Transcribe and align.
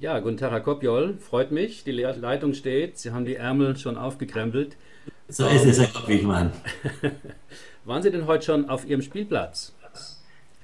Ja, 0.00 0.18
guten 0.18 0.38
Tag, 0.38 0.50
Herr 0.50 0.60
Kopjol. 0.60 1.18
Freut 1.20 1.50
mich. 1.50 1.84
Die 1.84 1.92
Leitung 1.92 2.54
steht. 2.54 2.96
Sie 2.96 3.10
haben 3.10 3.26
die 3.26 3.36
Ärmel 3.36 3.76
schon 3.76 3.98
aufgekrempelt. 3.98 4.78
So 5.28 5.46
ist 5.46 5.66
es, 5.66 5.78
Herr 5.78 5.88
Kopwichmann. 5.88 6.52
Waren 7.84 8.02
Sie 8.02 8.10
denn 8.10 8.26
heute 8.26 8.46
schon 8.46 8.70
auf 8.70 8.88
Ihrem 8.88 9.02
Spielplatz? 9.02 9.74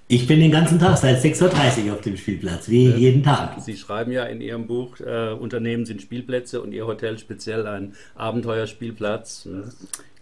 Ich 0.09 0.27
bin 0.27 0.41
den 0.41 0.51
ganzen 0.51 0.79
Tag 0.79 0.97
seit 0.97 1.23
6.30 1.23 1.85
Uhr 1.85 1.93
auf 1.93 2.01
dem 2.01 2.17
Spielplatz, 2.17 2.71
wie 2.71 2.89
ja. 2.89 2.97
jeden 2.97 3.23
Tag. 3.23 3.61
Sie 3.61 3.77
schreiben 3.77 4.11
ja 4.11 4.25
in 4.25 4.41
Ihrem 4.41 4.67
Buch, 4.67 5.01
äh, 5.01 5.33
Unternehmen 5.33 5.85
sind 5.85 6.01
Spielplätze 6.01 6.63
und 6.63 6.73
Ihr 6.73 6.87
Hotel 6.87 7.19
speziell 7.19 7.67
ein 7.67 7.95
Abenteuerspielplatz. 8.15 9.45
Hm. 9.45 9.65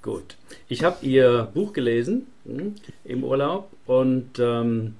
Gut. 0.02 0.34
Ich 0.68 0.82
habe 0.82 1.06
Ihr 1.06 1.48
Buch 1.54 1.72
gelesen 1.72 2.26
hm, 2.46 2.74
im 3.04 3.22
Urlaub 3.22 3.70
und 3.86 4.40
ähm, 4.40 4.96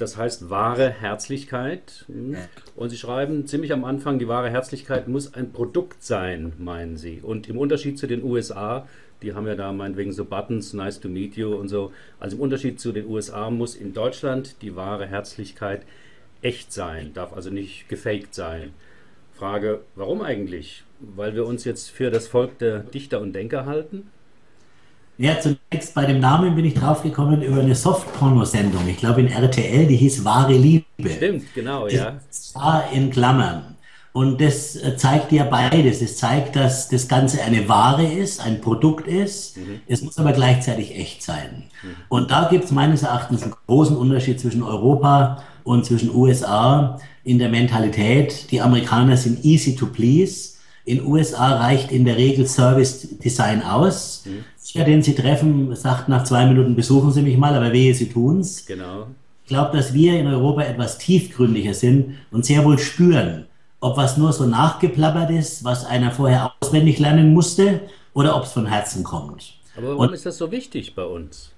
das 0.00 0.16
heißt 0.16 0.50
wahre 0.50 0.90
Herzlichkeit. 0.90 2.04
Hm. 2.06 2.36
Und 2.76 2.90
Sie 2.90 2.96
schreiben 2.96 3.46
ziemlich 3.46 3.72
am 3.72 3.84
Anfang, 3.84 4.18
die 4.18 4.28
wahre 4.28 4.50
Herzlichkeit 4.50 5.08
muss 5.08 5.34
ein 5.34 5.52
Produkt 5.52 6.02
sein, 6.02 6.52
meinen 6.58 6.96
Sie. 6.96 7.20
Und 7.22 7.48
im 7.48 7.58
Unterschied 7.58 7.98
zu 7.98 8.06
den 8.06 8.22
USA, 8.22 8.86
die 9.22 9.34
haben 9.34 9.46
ja 9.46 9.54
da 9.54 9.72
meinetwegen 9.72 10.12
so 10.12 10.24
Buttons, 10.24 10.72
nice 10.72 11.00
to 11.00 11.08
meet 11.08 11.36
you 11.36 11.54
und 11.54 11.68
so. 11.68 11.92
Also 12.18 12.36
im 12.36 12.42
Unterschied 12.42 12.80
zu 12.80 12.92
den 12.92 13.06
USA 13.06 13.50
muss 13.50 13.74
in 13.74 13.92
Deutschland 13.92 14.62
die 14.62 14.76
wahre 14.76 15.06
Herzlichkeit 15.06 15.82
echt 16.42 16.72
sein, 16.72 17.12
darf 17.12 17.32
also 17.32 17.50
nicht 17.50 17.88
gefaked 17.88 18.34
sein. 18.34 18.72
Frage, 19.32 19.80
warum 19.94 20.22
eigentlich? 20.22 20.84
Weil 21.00 21.34
wir 21.34 21.46
uns 21.46 21.64
jetzt 21.64 21.90
für 21.90 22.10
das 22.10 22.28
Volk 22.28 22.58
der 22.58 22.80
Dichter 22.80 23.20
und 23.20 23.32
Denker 23.32 23.66
halten? 23.66 24.10
Ja, 25.20 25.38
zunächst 25.38 25.92
bei 25.94 26.06
dem 26.06 26.18
Namen 26.18 26.54
bin 26.54 26.64
ich 26.64 26.72
draufgekommen 26.72 27.42
über 27.42 27.60
eine 27.60 27.74
Soft-Porno-Sendung. 27.74 28.88
Ich 28.88 28.96
glaube 28.96 29.20
in 29.20 29.26
RTL, 29.26 29.86
die 29.86 29.96
hieß 29.96 30.24
Wahre 30.24 30.54
Liebe. 30.54 30.86
Stimmt, 31.14 31.52
genau, 31.54 31.88
ja. 31.88 32.18
Das 32.26 32.54
war 32.54 32.90
in 32.90 33.10
Klammern. 33.10 33.76
Und 34.14 34.40
das 34.40 34.76
äh, 34.76 34.96
zeigt 34.96 35.30
ja 35.32 35.44
beides. 35.44 36.00
Es 36.00 36.16
zeigt, 36.16 36.56
dass 36.56 36.88
das 36.88 37.06
Ganze 37.06 37.42
eine 37.42 37.68
Ware 37.68 38.10
ist, 38.10 38.40
ein 38.40 38.62
Produkt 38.62 39.06
ist. 39.06 39.58
Mhm. 39.58 39.82
Es 39.86 40.00
muss 40.00 40.16
aber 40.16 40.32
gleichzeitig 40.32 40.98
echt 40.98 41.22
sein. 41.22 41.64
Mhm. 41.82 41.88
Und 42.08 42.30
da 42.30 42.48
gibt 42.48 42.64
es 42.64 42.70
meines 42.70 43.02
Erachtens 43.02 43.42
einen 43.42 43.52
großen 43.66 43.98
Unterschied 43.98 44.40
zwischen 44.40 44.62
Europa 44.62 45.42
und 45.64 45.84
zwischen 45.84 46.14
USA 46.14 46.98
in 47.24 47.38
der 47.38 47.50
Mentalität. 47.50 48.50
Die 48.50 48.62
Amerikaner 48.62 49.18
sind 49.18 49.44
easy 49.44 49.76
to 49.76 49.84
please. 49.84 50.54
In 50.90 51.06
USA 51.06 51.56
reicht 51.56 51.92
in 51.92 52.04
der 52.04 52.16
Regel 52.16 52.46
Service 52.46 53.18
Design 53.18 53.62
aus. 53.62 54.24
Mhm. 54.26 54.44
Jeder, 54.62 54.84
den 54.84 55.02
Sie 55.02 55.14
treffen, 55.14 55.74
sagt 55.74 56.08
nach 56.08 56.24
zwei 56.24 56.46
Minuten, 56.46 56.74
besuchen 56.74 57.12
Sie 57.12 57.22
mich 57.22 57.36
mal, 57.36 57.54
aber 57.54 57.72
wehe, 57.72 57.94
Sie 57.94 58.08
tun's. 58.08 58.66
Genau. 58.66 59.06
Ich 59.44 59.48
glaube, 59.48 59.76
dass 59.76 59.92
wir 59.94 60.18
in 60.18 60.26
Europa 60.26 60.62
etwas 60.62 60.98
tiefgründiger 60.98 61.74
sind 61.74 62.16
und 62.30 62.44
sehr 62.44 62.64
wohl 62.64 62.78
spüren, 62.78 63.46
ob 63.80 63.96
was 63.96 64.16
nur 64.16 64.32
so 64.32 64.46
nachgeplappert 64.46 65.30
ist, 65.30 65.64
was 65.64 65.84
einer 65.84 66.10
vorher 66.10 66.52
auswendig 66.60 66.98
lernen 66.98 67.32
musste, 67.32 67.80
oder 68.14 68.36
ob 68.36 68.44
es 68.44 68.52
von 68.52 68.66
Herzen 68.66 69.04
kommt. 69.04 69.54
Aber 69.76 69.88
warum 69.88 70.00
und, 70.00 70.12
ist 70.12 70.26
das 70.26 70.38
so 70.38 70.50
wichtig 70.50 70.94
bei 70.94 71.04
uns? 71.04 71.50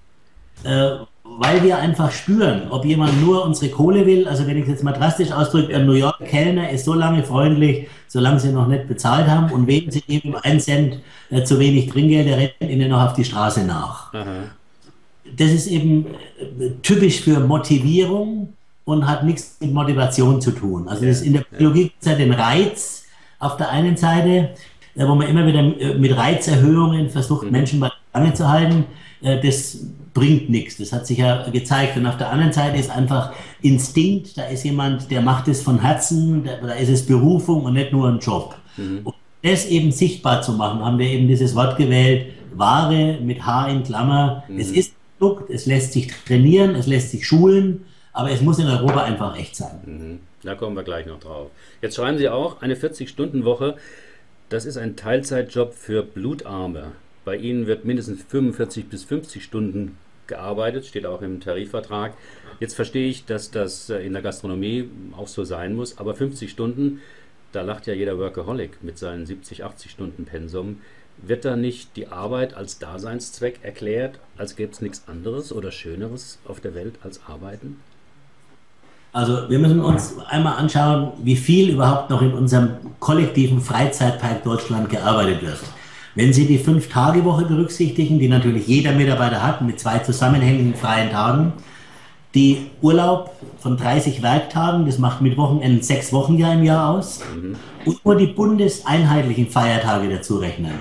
Äh, 0.63 0.97
weil 1.23 1.63
wir 1.63 1.77
einfach 1.77 2.11
spüren, 2.11 2.63
ob 2.69 2.85
jemand 2.85 3.21
nur 3.21 3.45
unsere 3.45 3.71
Kohle 3.71 4.05
will. 4.05 4.27
Also 4.27 4.45
wenn 4.45 4.57
ich 4.57 4.67
jetzt 4.67 4.83
mal 4.83 4.91
drastisch 4.91 5.31
ausdrücke, 5.31 5.75
ein 5.75 5.85
New 5.85 5.93
York 5.93 6.19
Kellner 6.25 6.69
ist 6.69 6.85
so 6.85 6.93
lange 6.93 7.23
freundlich, 7.23 7.87
solange 8.07 8.39
sie 8.39 8.51
noch 8.51 8.67
nicht 8.67 8.87
bezahlt 8.87 9.27
haben 9.27 9.51
und 9.51 9.67
wegen 9.67 9.89
sie 9.89 10.03
eben 10.07 10.35
einen 10.35 10.59
Cent 10.59 10.99
äh, 11.29 11.43
zu 11.43 11.59
wenig 11.59 11.89
Trinkgeld, 11.89 12.27
der 12.27 12.37
rennt 12.37 12.53
ihnen 12.59 12.89
noch 12.89 13.01
auf 13.01 13.13
die 13.13 13.23
Straße 13.23 13.63
nach. 13.63 14.13
Aha. 14.13 14.25
Das 15.37 15.51
ist 15.51 15.67
eben 15.67 16.07
äh, 16.59 16.69
typisch 16.81 17.21
für 17.21 17.39
Motivierung 17.39 18.53
und 18.83 19.07
hat 19.07 19.23
nichts 19.23 19.57
mit 19.61 19.73
Motivation 19.73 20.41
zu 20.41 20.51
tun. 20.51 20.89
Also 20.89 21.05
das 21.05 21.21
in 21.21 21.33
der 21.33 21.45
Biologie 21.57 21.83
gibt 21.83 21.95
es 22.01 22.07
ja 22.07 22.15
den 22.15 22.33
Reiz 22.33 23.05
auf 23.39 23.55
der 23.57 23.69
einen 23.69 23.95
Seite, 23.95 24.49
äh, 24.95 25.07
wo 25.07 25.15
man 25.15 25.27
immer 25.27 25.47
wieder 25.47 25.59
äh, 25.59 25.95
mit 25.95 26.15
Reizerhöhungen 26.15 27.09
versucht, 27.09 27.45
mhm. 27.45 27.51
Menschen 27.51 27.79
bei 27.79 27.89
Lange 28.13 28.33
zu 28.33 28.49
halten. 28.49 28.85
Äh, 29.21 29.41
das 29.41 29.79
bringt 30.13 30.49
nichts. 30.49 30.77
Das 30.77 30.93
hat 30.93 31.07
sich 31.07 31.19
ja 31.19 31.49
gezeigt. 31.49 31.97
Und 31.97 32.05
auf 32.05 32.17
der 32.17 32.29
anderen 32.29 32.53
Seite 32.53 32.77
ist 32.77 32.89
einfach 32.89 33.33
Instinkt. 33.61 34.37
Da 34.37 34.45
ist 34.45 34.63
jemand, 34.63 35.09
der 35.09 35.21
macht 35.21 35.47
es 35.47 35.61
von 35.61 35.81
Herzen. 35.81 36.43
Da 36.45 36.73
ist 36.73 36.89
es 36.89 37.05
Berufung 37.05 37.63
und 37.63 37.73
nicht 37.73 37.91
nur 37.91 38.07
ein 38.07 38.19
Job. 38.19 38.55
Mhm. 38.77 39.01
Und 39.03 39.15
das 39.43 39.65
eben 39.65 39.91
sichtbar 39.91 40.41
zu 40.41 40.53
machen, 40.53 40.83
haben 40.83 40.97
wir 40.97 41.07
eben 41.07 41.27
dieses 41.27 41.53
Wort 41.55 41.77
gewählt, 41.77 42.27
Ware 42.55 43.19
mit 43.21 43.45
H 43.45 43.67
in 43.67 43.83
Klammer. 43.83 44.43
Mhm. 44.47 44.59
Es 44.59 44.71
ist 44.71 44.91
ein 44.91 45.19
Produkt, 45.19 45.49
es 45.49 45.65
lässt 45.65 45.93
sich 45.93 46.11
trainieren, 46.25 46.75
es 46.75 46.87
lässt 46.87 47.11
sich 47.11 47.27
schulen, 47.27 47.85
aber 48.13 48.31
es 48.31 48.41
muss 48.41 48.59
in 48.59 48.67
Europa 48.67 49.03
einfach 49.03 49.37
echt 49.37 49.55
sein. 49.55 49.79
Mhm. 49.85 50.19
Da 50.43 50.55
kommen 50.55 50.75
wir 50.75 50.83
gleich 50.83 51.05
noch 51.05 51.19
drauf. 51.19 51.51
Jetzt 51.81 51.95
schreiben 51.95 52.17
Sie 52.17 52.29
auch, 52.29 52.61
eine 52.61 52.75
40-Stunden-Woche, 52.75 53.75
das 54.49 54.65
ist 54.65 54.77
ein 54.77 54.95
Teilzeitjob 54.95 55.73
für 55.73 56.03
Blutarme. 56.03 56.91
Bei 57.25 57.37
Ihnen 57.37 57.67
wird 57.67 57.85
mindestens 57.85 58.23
45 58.23 58.87
bis 58.89 59.03
50 59.03 59.43
Stunden 59.43 59.97
gearbeitet, 60.27 60.85
steht 60.85 61.05
auch 61.05 61.21
im 61.21 61.39
Tarifvertrag. 61.39 62.13
Jetzt 62.59 62.75
verstehe 62.75 63.09
ich, 63.09 63.25
dass 63.25 63.51
das 63.51 63.89
äh, 63.89 64.05
in 64.05 64.13
der 64.13 64.21
Gastronomie 64.21 64.89
auch 65.15 65.27
so 65.27 65.43
sein 65.43 65.75
muss, 65.75 65.97
aber 65.97 66.15
50 66.15 66.49
Stunden, 66.49 67.01
da 67.51 67.61
lacht 67.61 67.87
ja 67.87 67.93
jeder 67.93 68.17
Workaholic 68.17 68.83
mit 68.83 68.97
seinen 68.97 69.25
70, 69.25 69.63
80 69.63 69.91
Stunden 69.91 70.25
Pensum. 70.25 70.81
Wird 71.17 71.45
da 71.45 71.55
nicht 71.55 71.95
die 71.95 72.07
Arbeit 72.07 72.55
als 72.55 72.79
Daseinszweck 72.79 73.59
erklärt, 73.61 74.19
als 74.37 74.55
gäbe 74.55 74.71
es 74.71 74.81
nichts 74.81 75.03
anderes 75.07 75.53
oder 75.53 75.71
Schöneres 75.71 76.39
auf 76.45 76.59
der 76.59 76.73
Welt 76.73 76.95
als 77.03 77.21
Arbeiten? 77.27 77.77
Also 79.11 79.47
wir 79.47 79.59
müssen 79.59 79.79
uns 79.79 80.17
einmal 80.27 80.57
anschauen, 80.57 81.13
wie 81.21 81.35
viel 81.35 81.69
überhaupt 81.69 82.09
noch 82.09 82.23
in 82.23 82.33
unserem 82.33 82.77
kollektiven 82.99 83.61
Freizeitpark 83.61 84.43
Deutschland 84.43 84.89
gearbeitet 84.89 85.43
wird. 85.43 85.59
Wenn 86.15 86.31
Sie 86.31 86.45
die 86.45 86.59
Fünf-Tage-Woche 86.59 87.45
berücksichtigen, 87.45 88.19
die 88.19 88.27
natürlich 88.27 88.67
jeder 88.67 88.91
Mitarbeiter 88.91 89.41
hat, 89.41 89.61
mit 89.61 89.79
zwei 89.79 89.99
zusammenhängenden 89.99 90.75
freien 90.75 91.09
Tagen, 91.09 91.53
die 92.35 92.69
Urlaub 92.81 93.35
von 93.59 93.77
30 93.77 94.21
Werktagen, 94.21 94.85
das 94.85 94.99
macht 94.99 95.21
mit 95.21 95.37
Wochenenden 95.37 95.81
sechs 95.81 96.13
Wochen 96.13 96.37
ja 96.37 96.53
im 96.53 96.63
Jahr 96.63 96.89
aus, 96.89 97.21
mhm. 97.35 97.55
und 97.85 98.05
nur 98.05 98.15
die 98.15 98.27
bundeseinheitlichen 98.27 99.49
Feiertage 99.49 100.09
dazu 100.09 100.37
rechnen, 100.37 100.73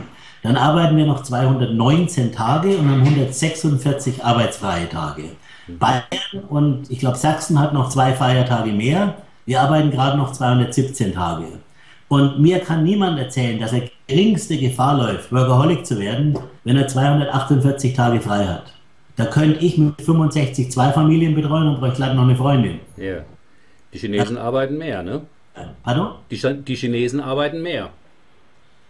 dann 0.42 0.56
arbeiten 0.56 0.96
wir 0.96 1.06
noch 1.06 1.22
219 1.22 2.32
Tage 2.32 2.76
und 2.76 2.90
haben 2.90 3.02
146 3.02 4.24
arbeitsfreie 4.24 4.88
Tage. 4.88 5.24
Mhm. 5.66 5.78
Bayern 5.78 6.44
und 6.48 6.90
ich 6.90 6.98
glaube 6.98 7.16
Sachsen 7.16 7.58
hat 7.58 7.72
noch 7.72 7.88
zwei 7.88 8.12
Feiertage 8.12 8.72
mehr. 8.72 9.14
Wir 9.46 9.60
arbeiten 9.60 9.90
gerade 9.90 10.18
noch 10.18 10.32
217 10.32 11.14
Tage. 11.14 11.46
Und 12.08 12.40
mir 12.40 12.60
kann 12.60 12.84
niemand 12.84 13.18
erzählen, 13.18 13.58
dass 13.58 13.72
er 13.72 13.88
geringste 14.12 14.56
Gefahr 14.58 14.96
läuft, 14.98 15.32
Workaholic 15.32 15.86
zu 15.86 15.98
werden, 15.98 16.38
wenn 16.64 16.76
er 16.76 16.86
248 16.86 17.94
Tage 17.94 18.20
frei 18.20 18.46
hat. 18.46 18.72
Da 19.16 19.26
könnte 19.26 19.64
ich 19.64 19.78
mit 19.78 20.00
65 20.00 20.70
zwei 20.70 20.90
Familien 20.92 21.34
betreuen 21.34 21.68
und 21.68 21.80
bräuchte 21.80 21.96
gleich 21.96 22.14
noch 22.14 22.22
eine 22.22 22.36
Freundin. 22.36 22.80
Ja. 22.96 23.18
Die 23.92 23.98
Chinesen 23.98 24.38
Ach. 24.38 24.44
arbeiten 24.44 24.78
mehr, 24.78 25.02
ne? 25.02 25.22
Pardon? 25.82 26.12
Die, 26.30 26.40
die 26.64 26.74
Chinesen 26.74 27.20
arbeiten 27.20 27.60
mehr. 27.60 27.90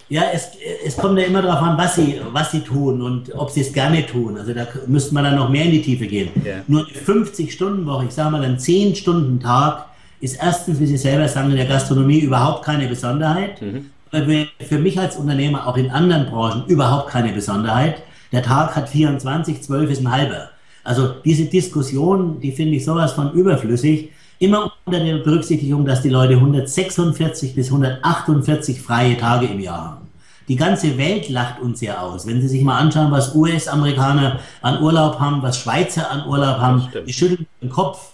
Ja, 0.09 0.25
es, 0.33 0.51
es 0.85 0.97
kommt 0.97 1.19
ja 1.19 1.25
immer 1.25 1.43
darauf 1.43 1.63
an, 1.63 1.79
was 1.79 1.97
sie, 1.97 2.21
was 2.33 2.51
sie 2.51 2.61
tun 2.61 3.01
und 3.01 3.35
ob 3.35 3.51
sie 3.51 3.63
es 3.63 3.73
gerne 3.73 4.05
tun. 4.05 4.37
Also 4.37 4.53
da 4.53 4.67
müsste 4.87 5.15
man 5.15 5.25
dann 5.25 5.37
noch 5.37 5.49
mehr 5.49 5.65
in 5.65 5.71
die 5.73 5.83
Tiefe 5.83 6.07
gehen. 6.07 6.31
Ja. 6.45 6.57
Nur 6.69 6.87
50-Stunden-Woche, 6.87 8.07
ich 8.07 8.13
sage 8.13 8.31
mal, 8.31 8.45
ein 8.45 8.59
10-Stunden-Tag 8.59 9.87
ist 10.21 10.37
erstens, 10.41 10.79
wie 10.79 10.87
Sie 10.87 10.97
selber 10.97 11.27
sagen, 11.27 11.51
in 11.51 11.57
der 11.57 11.67
Gastronomie 11.67 12.21
überhaupt 12.21 12.65
keine 12.65 12.87
Besonderheit. 12.87 13.61
Mhm. 13.61 13.91
Für 14.13 14.79
mich 14.79 15.01
als 15.01 15.17
Unternehmer 15.17 15.67
auch 15.67 15.79
in 15.79 15.91
anderen 15.91 16.27
Branchen 16.27 16.67
überhaupt 16.67 17.09
keine 17.09 17.33
Besonderheit. 17.33 18.03
Der 18.31 18.43
Tag 18.43 18.77
hat 18.77 18.91
24, 18.91 19.63
12 19.63 19.91
ist 19.91 20.01
ein 20.01 20.11
halber. 20.11 20.51
Also 20.85 21.15
diese 21.25 21.47
Diskussion, 21.47 22.39
die 22.39 22.53
finde 22.53 22.77
ich 22.77 22.85
sowas 22.85 23.13
von 23.13 23.33
überflüssig. 23.33 24.11
Immer 24.39 24.71
unter 24.85 25.03
der 25.03 25.19
Berücksichtigung, 25.19 25.87
dass 25.87 26.03
die 26.03 26.11
Leute 26.11 26.35
146 26.35 27.55
bis 27.55 27.69
148 27.69 28.83
freie 28.83 29.17
Tage 29.17 29.47
im 29.47 29.61
Jahr 29.61 29.83
haben. 29.83 30.09
Die 30.49 30.57
ganze 30.57 30.99
Welt 30.99 31.31
lacht 31.31 31.63
uns 31.63 31.81
ja 31.81 32.01
aus. 32.01 32.27
Wenn 32.27 32.43
Sie 32.43 32.49
sich 32.49 32.63
mal 32.63 32.77
anschauen, 32.77 33.11
was 33.13 33.35
US-Amerikaner 33.35 34.41
an 34.61 34.83
Urlaub 34.83 35.21
haben, 35.21 35.41
was 35.41 35.59
Schweizer 35.59 36.11
an 36.11 36.27
Urlaub 36.29 36.59
haben, 36.59 36.87
die 37.07 37.13
schütteln 37.13 37.47
den 37.63 37.71
Kopf 37.71 38.13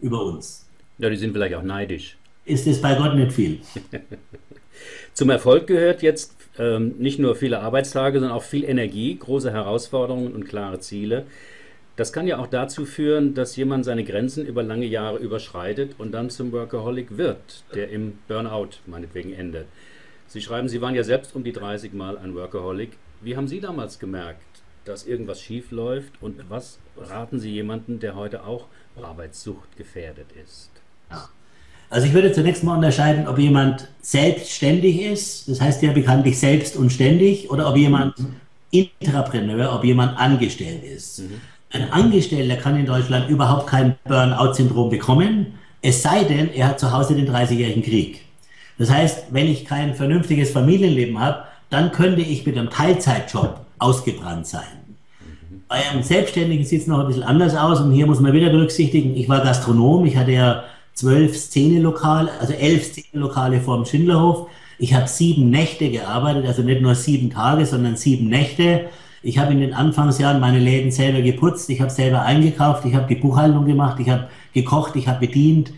über 0.00 0.22
uns. 0.24 0.66
Ja, 0.98 1.08
die 1.08 1.16
sind 1.16 1.32
vielleicht 1.32 1.54
auch 1.54 1.62
neidisch. 1.62 2.16
Ist 2.44 2.66
es 2.66 2.82
bei 2.82 2.94
Gott 2.96 3.14
nicht 3.14 3.32
viel. 3.32 3.60
Zum 5.12 5.30
Erfolg 5.30 5.66
gehört 5.66 6.02
jetzt 6.02 6.36
ähm, 6.58 6.94
nicht 6.98 7.18
nur 7.18 7.36
viele 7.36 7.60
Arbeitstage, 7.60 8.20
sondern 8.20 8.36
auch 8.36 8.42
viel 8.42 8.64
Energie, 8.64 9.16
große 9.16 9.52
Herausforderungen 9.52 10.32
und 10.34 10.44
klare 10.48 10.80
Ziele. 10.80 11.26
Das 11.96 12.12
kann 12.12 12.28
ja 12.28 12.38
auch 12.38 12.46
dazu 12.46 12.84
führen, 12.84 13.34
dass 13.34 13.56
jemand 13.56 13.84
seine 13.84 14.04
Grenzen 14.04 14.46
über 14.46 14.62
lange 14.62 14.86
Jahre 14.86 15.18
überschreitet 15.18 15.96
und 15.98 16.12
dann 16.12 16.30
zum 16.30 16.52
Workaholic 16.52 17.16
wird, 17.16 17.64
der 17.74 17.90
im 17.90 18.18
Burnout 18.28 18.70
meinetwegen 18.86 19.32
endet. 19.32 19.66
Sie 20.28 20.40
schreiben, 20.40 20.68
Sie 20.68 20.80
waren 20.80 20.94
ja 20.94 21.02
selbst 21.02 21.34
um 21.34 21.42
die 21.42 21.52
30 21.52 21.92
Mal 21.94 22.16
ein 22.18 22.34
Workaholic. 22.34 22.90
Wie 23.20 23.36
haben 23.36 23.48
Sie 23.48 23.60
damals 23.60 23.98
gemerkt, 23.98 24.42
dass 24.84 25.06
irgendwas 25.06 25.40
schief 25.40 25.72
läuft 25.72 26.12
und 26.20 26.48
was 26.48 26.78
raten 26.96 27.40
Sie 27.40 27.50
jemandem, 27.50 27.98
der 27.98 28.14
heute 28.14 28.44
auch 28.44 28.66
Arbeitssucht 29.02 29.76
gefährdet 29.76 30.28
ist? 30.40 30.70
Ja. 31.10 31.28
Also 31.90 32.06
ich 32.06 32.12
würde 32.12 32.32
zunächst 32.32 32.64
mal 32.64 32.76
unterscheiden, 32.76 33.26
ob 33.26 33.38
jemand 33.38 33.88
selbstständig 34.02 35.00
ist, 35.02 35.48
das 35.48 35.60
heißt 35.60 35.82
ja 35.82 35.92
bekanntlich 35.92 36.38
selbst 36.38 36.76
und 36.76 36.92
ständig, 36.92 37.50
oder 37.50 37.68
ob 37.68 37.76
jemand 37.76 38.14
Intrapreneur, 38.70 39.74
ob 39.74 39.84
jemand 39.84 40.18
angestellt 40.18 40.84
ist. 40.84 41.20
Mhm. 41.20 41.40
Ein 41.70 41.90
Angestellter 41.90 42.56
kann 42.56 42.78
in 42.78 42.86
Deutschland 42.86 43.28
überhaupt 43.28 43.66
kein 43.66 43.96
Burnout-Syndrom 44.04 44.90
bekommen, 44.90 45.58
es 45.80 46.02
sei 46.02 46.24
denn, 46.24 46.52
er 46.52 46.68
hat 46.68 46.80
zu 46.80 46.92
Hause 46.92 47.14
den 47.14 47.28
30-jährigen 47.28 47.82
Krieg. 47.82 48.22
Das 48.78 48.90
heißt, 48.90 49.26
wenn 49.30 49.46
ich 49.46 49.64
kein 49.64 49.94
vernünftiges 49.94 50.50
Familienleben 50.50 51.18
habe, 51.20 51.44
dann 51.70 51.92
könnte 51.92 52.20
ich 52.20 52.44
mit 52.46 52.56
einem 52.56 52.70
Teilzeitjob 52.70 53.60
ausgebrannt 53.78 54.46
sein. 54.46 54.62
Bei 55.68 55.76
einem 55.90 56.02
Selbstständigen 56.02 56.64
sieht 56.64 56.82
es 56.82 56.86
noch 56.86 57.00
ein 57.00 57.06
bisschen 57.06 57.22
anders 57.22 57.54
aus 57.54 57.80
und 57.80 57.92
hier 57.92 58.06
muss 58.06 58.20
man 58.20 58.32
wieder 58.32 58.50
berücksichtigen, 58.50 59.16
ich 59.16 59.28
war 59.28 59.40
Gastronom, 59.40 60.06
ich 60.06 60.16
hatte 60.16 60.32
ja 60.32 60.64
zwölf 60.98 61.36
Szenelokale, 61.36 62.30
also 62.40 62.52
elf 62.52 62.84
Szenelokale 62.84 63.60
vor 63.60 63.76
dem 63.76 63.86
Schindlerhof. 63.86 64.48
Ich 64.78 64.94
habe 64.94 65.06
sieben 65.08 65.48
Nächte 65.48 65.90
gearbeitet, 65.90 66.46
also 66.46 66.62
nicht 66.62 66.82
nur 66.82 66.94
sieben 66.94 67.30
Tage, 67.30 67.66
sondern 67.66 67.96
sieben 67.96 68.28
Nächte. 68.28 68.86
Ich 69.22 69.38
habe 69.38 69.52
in 69.52 69.60
den 69.60 69.74
Anfangsjahren 69.74 70.40
meine 70.40 70.58
Läden 70.58 70.90
selber 70.90 71.20
geputzt, 71.22 71.70
ich 71.70 71.80
habe 71.80 71.90
selber 71.90 72.22
eingekauft, 72.22 72.84
ich 72.84 72.94
habe 72.94 73.06
die 73.06 73.20
Buchhaltung 73.20 73.64
gemacht, 73.64 74.00
ich 74.00 74.08
habe 74.08 74.28
gekocht, 74.52 74.96
ich 74.96 75.06
habe 75.06 75.26
bedient. 75.26 75.72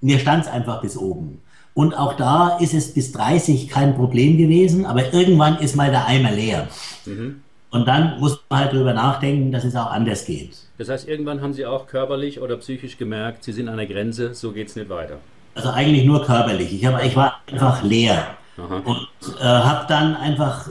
Mir 0.00 0.18
stand 0.18 0.44
es 0.44 0.50
einfach 0.50 0.80
bis 0.80 0.96
oben. 0.96 1.40
Und 1.74 1.94
auch 1.94 2.14
da 2.14 2.58
ist 2.58 2.74
es 2.74 2.92
bis 2.94 3.12
30 3.12 3.68
kein 3.68 3.96
Problem 3.96 4.36
gewesen, 4.36 4.84
aber 4.84 5.12
irgendwann 5.12 5.58
ist 5.58 5.74
mal 5.74 5.90
der 5.90 6.06
Eimer 6.06 6.30
leer. 6.30 6.68
Mhm. 7.06 7.42
Und 7.70 7.88
dann 7.88 8.20
muss 8.20 8.38
man 8.48 8.60
halt 8.60 8.74
darüber 8.74 8.92
nachdenken, 8.92 9.50
dass 9.50 9.64
es 9.64 9.74
auch 9.74 9.90
anders 9.90 10.26
geht. 10.26 10.50
Das 10.82 10.88
heißt, 10.88 11.08
irgendwann 11.08 11.40
haben 11.40 11.52
Sie 11.52 11.64
auch 11.64 11.86
körperlich 11.86 12.40
oder 12.40 12.56
psychisch 12.56 12.98
gemerkt, 12.98 13.44
Sie 13.44 13.52
sind 13.52 13.68
an 13.68 13.76
der 13.76 13.86
Grenze, 13.86 14.34
so 14.34 14.50
geht 14.50 14.66
es 14.66 14.74
nicht 14.74 14.88
weiter. 14.88 15.18
Also 15.54 15.70
eigentlich 15.70 16.04
nur 16.04 16.24
körperlich. 16.24 16.72
Ich, 16.72 16.84
hab, 16.84 17.04
ich 17.04 17.14
war 17.14 17.40
einfach 17.46 17.84
leer. 17.84 18.26
Aha. 18.58 18.82
Und 18.84 19.08
äh, 19.40 19.44
habe 19.44 19.86
dann 19.88 20.16
einfach 20.16 20.70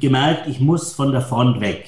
gemerkt, 0.00 0.48
ich 0.48 0.58
muss 0.58 0.94
von 0.94 1.12
der 1.12 1.20
Front 1.20 1.60
weg. 1.60 1.86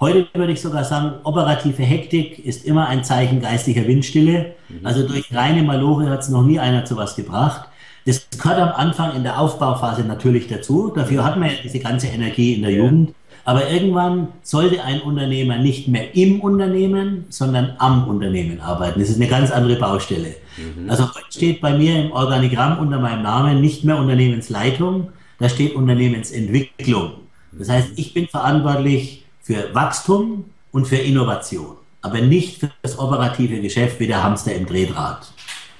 Heute 0.00 0.26
würde 0.34 0.52
ich 0.52 0.60
sogar 0.60 0.82
sagen, 0.82 1.20
operative 1.22 1.84
Hektik 1.84 2.44
ist 2.44 2.64
immer 2.64 2.88
ein 2.88 3.04
Zeichen 3.04 3.40
geistlicher 3.40 3.86
Windstille. 3.86 4.56
Mhm. 4.68 4.84
Also 4.84 5.06
durch 5.06 5.32
reine 5.32 5.62
Malore 5.62 6.10
hat 6.10 6.22
es 6.22 6.30
noch 6.30 6.42
nie 6.42 6.58
einer 6.58 6.84
zu 6.84 6.96
was 6.96 7.14
gebracht. 7.14 7.68
Das 8.06 8.26
gehört 8.30 8.58
am 8.58 8.70
Anfang 8.70 9.14
in 9.14 9.22
der 9.22 9.38
Aufbauphase 9.38 10.02
natürlich 10.02 10.48
dazu. 10.48 10.90
Dafür 10.92 11.22
hat 11.22 11.36
man 11.36 11.48
ja 11.48 11.54
diese 11.62 11.78
ganze 11.78 12.08
Energie 12.08 12.54
in 12.54 12.62
der. 12.62 12.72
Jugend. 12.72 13.14
Aber 13.48 13.70
irgendwann 13.70 14.28
sollte 14.42 14.84
ein 14.84 15.00
Unternehmer 15.00 15.56
nicht 15.56 15.88
mehr 15.88 16.14
im 16.14 16.42
Unternehmen, 16.42 17.24
sondern 17.30 17.76
am 17.78 18.06
Unternehmen 18.06 18.60
arbeiten. 18.60 19.00
Das 19.00 19.08
ist 19.08 19.16
eine 19.16 19.26
ganz 19.26 19.50
andere 19.50 19.76
Baustelle. 19.76 20.34
Mhm. 20.58 20.90
Also 20.90 21.04
heute 21.04 21.24
steht 21.30 21.62
bei 21.62 21.74
mir 21.74 21.98
im 21.98 22.12
Organigramm 22.12 22.78
unter 22.78 22.98
meinem 22.98 23.22
Namen 23.22 23.62
nicht 23.62 23.84
mehr 23.84 23.96
Unternehmensleitung, 23.96 25.08
da 25.38 25.48
steht 25.48 25.74
Unternehmensentwicklung. 25.74 27.12
Das 27.52 27.70
heißt, 27.70 27.92
ich 27.96 28.12
bin 28.12 28.28
verantwortlich 28.28 29.24
für 29.40 29.74
Wachstum 29.74 30.44
und 30.70 30.84
für 30.84 30.96
Innovation, 30.96 31.78
aber 32.02 32.20
nicht 32.20 32.60
für 32.60 32.70
das 32.82 32.98
operative 32.98 33.62
Geschäft 33.62 33.98
wie 33.98 34.08
der 34.08 34.22
Hamster 34.22 34.54
im 34.54 34.66
Drehdraht. 34.66 35.32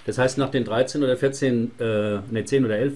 Das 0.06 0.16
heißt, 0.16 0.38
nach 0.38 0.50
den 0.50 0.64
13 0.64 1.02
oder 1.04 1.18
14, 1.18 1.72
äh, 1.78 2.20
ne, 2.30 2.44
10 2.46 2.64
oder 2.64 2.78
11 2.78 2.94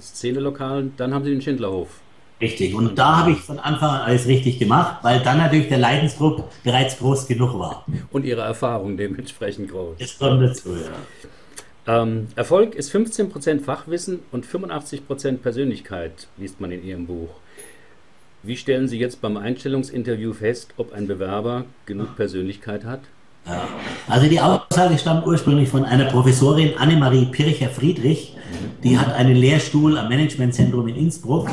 Szenelokalen, 0.00 0.94
dann 0.96 1.12
haben 1.12 1.26
Sie 1.26 1.30
den 1.30 1.42
Schindlerhof 1.42 2.00
Richtig. 2.40 2.74
Und 2.74 2.96
da 2.98 3.18
habe 3.18 3.32
ich 3.32 3.38
von 3.38 3.58
Anfang 3.58 3.90
an 3.90 4.00
alles 4.02 4.26
richtig 4.26 4.58
gemacht, 4.58 4.98
weil 5.02 5.20
dann 5.20 5.38
natürlich 5.38 5.68
der 5.68 5.78
Leidensdruck 5.78 6.44
bereits 6.62 6.98
groß 6.98 7.26
genug 7.26 7.58
war. 7.58 7.84
Und 8.12 8.24
Ihre 8.24 8.42
Erfahrung 8.42 8.96
dementsprechend 8.96 9.70
groß. 9.70 9.96
Das 9.98 10.18
kommt 10.18 10.42
dazu, 10.42 10.70
ja. 10.70 12.02
Ähm, 12.02 12.28
Erfolg 12.36 12.74
ist 12.74 12.94
15% 12.94 13.60
Fachwissen 13.60 14.20
und 14.30 14.46
85% 14.46 15.38
Persönlichkeit, 15.38 16.28
liest 16.36 16.60
man 16.60 16.70
in 16.70 16.84
Ihrem 16.84 17.06
Buch. 17.06 17.30
Wie 18.42 18.56
stellen 18.56 18.86
Sie 18.86 18.98
jetzt 18.98 19.20
beim 19.20 19.36
Einstellungsinterview 19.36 20.32
fest, 20.32 20.74
ob 20.76 20.92
ein 20.92 21.08
Bewerber 21.08 21.64
genug 21.86 22.14
Persönlichkeit 22.14 22.84
hat? 22.84 23.00
Ja. 23.46 23.66
Also 24.06 24.28
die 24.28 24.40
Aussage 24.40 24.98
stammt 24.98 25.26
ursprünglich 25.26 25.68
von 25.68 25.84
einer 25.84 26.04
Professorin 26.04 26.76
Annemarie 26.76 27.26
Pircher-Friedrich. 27.32 28.36
Die 28.84 28.98
hat 28.98 29.12
einen 29.14 29.34
Lehrstuhl 29.34 29.98
am 29.98 30.08
Managementzentrum 30.08 30.86
in 30.88 30.96
Innsbruck 30.96 31.48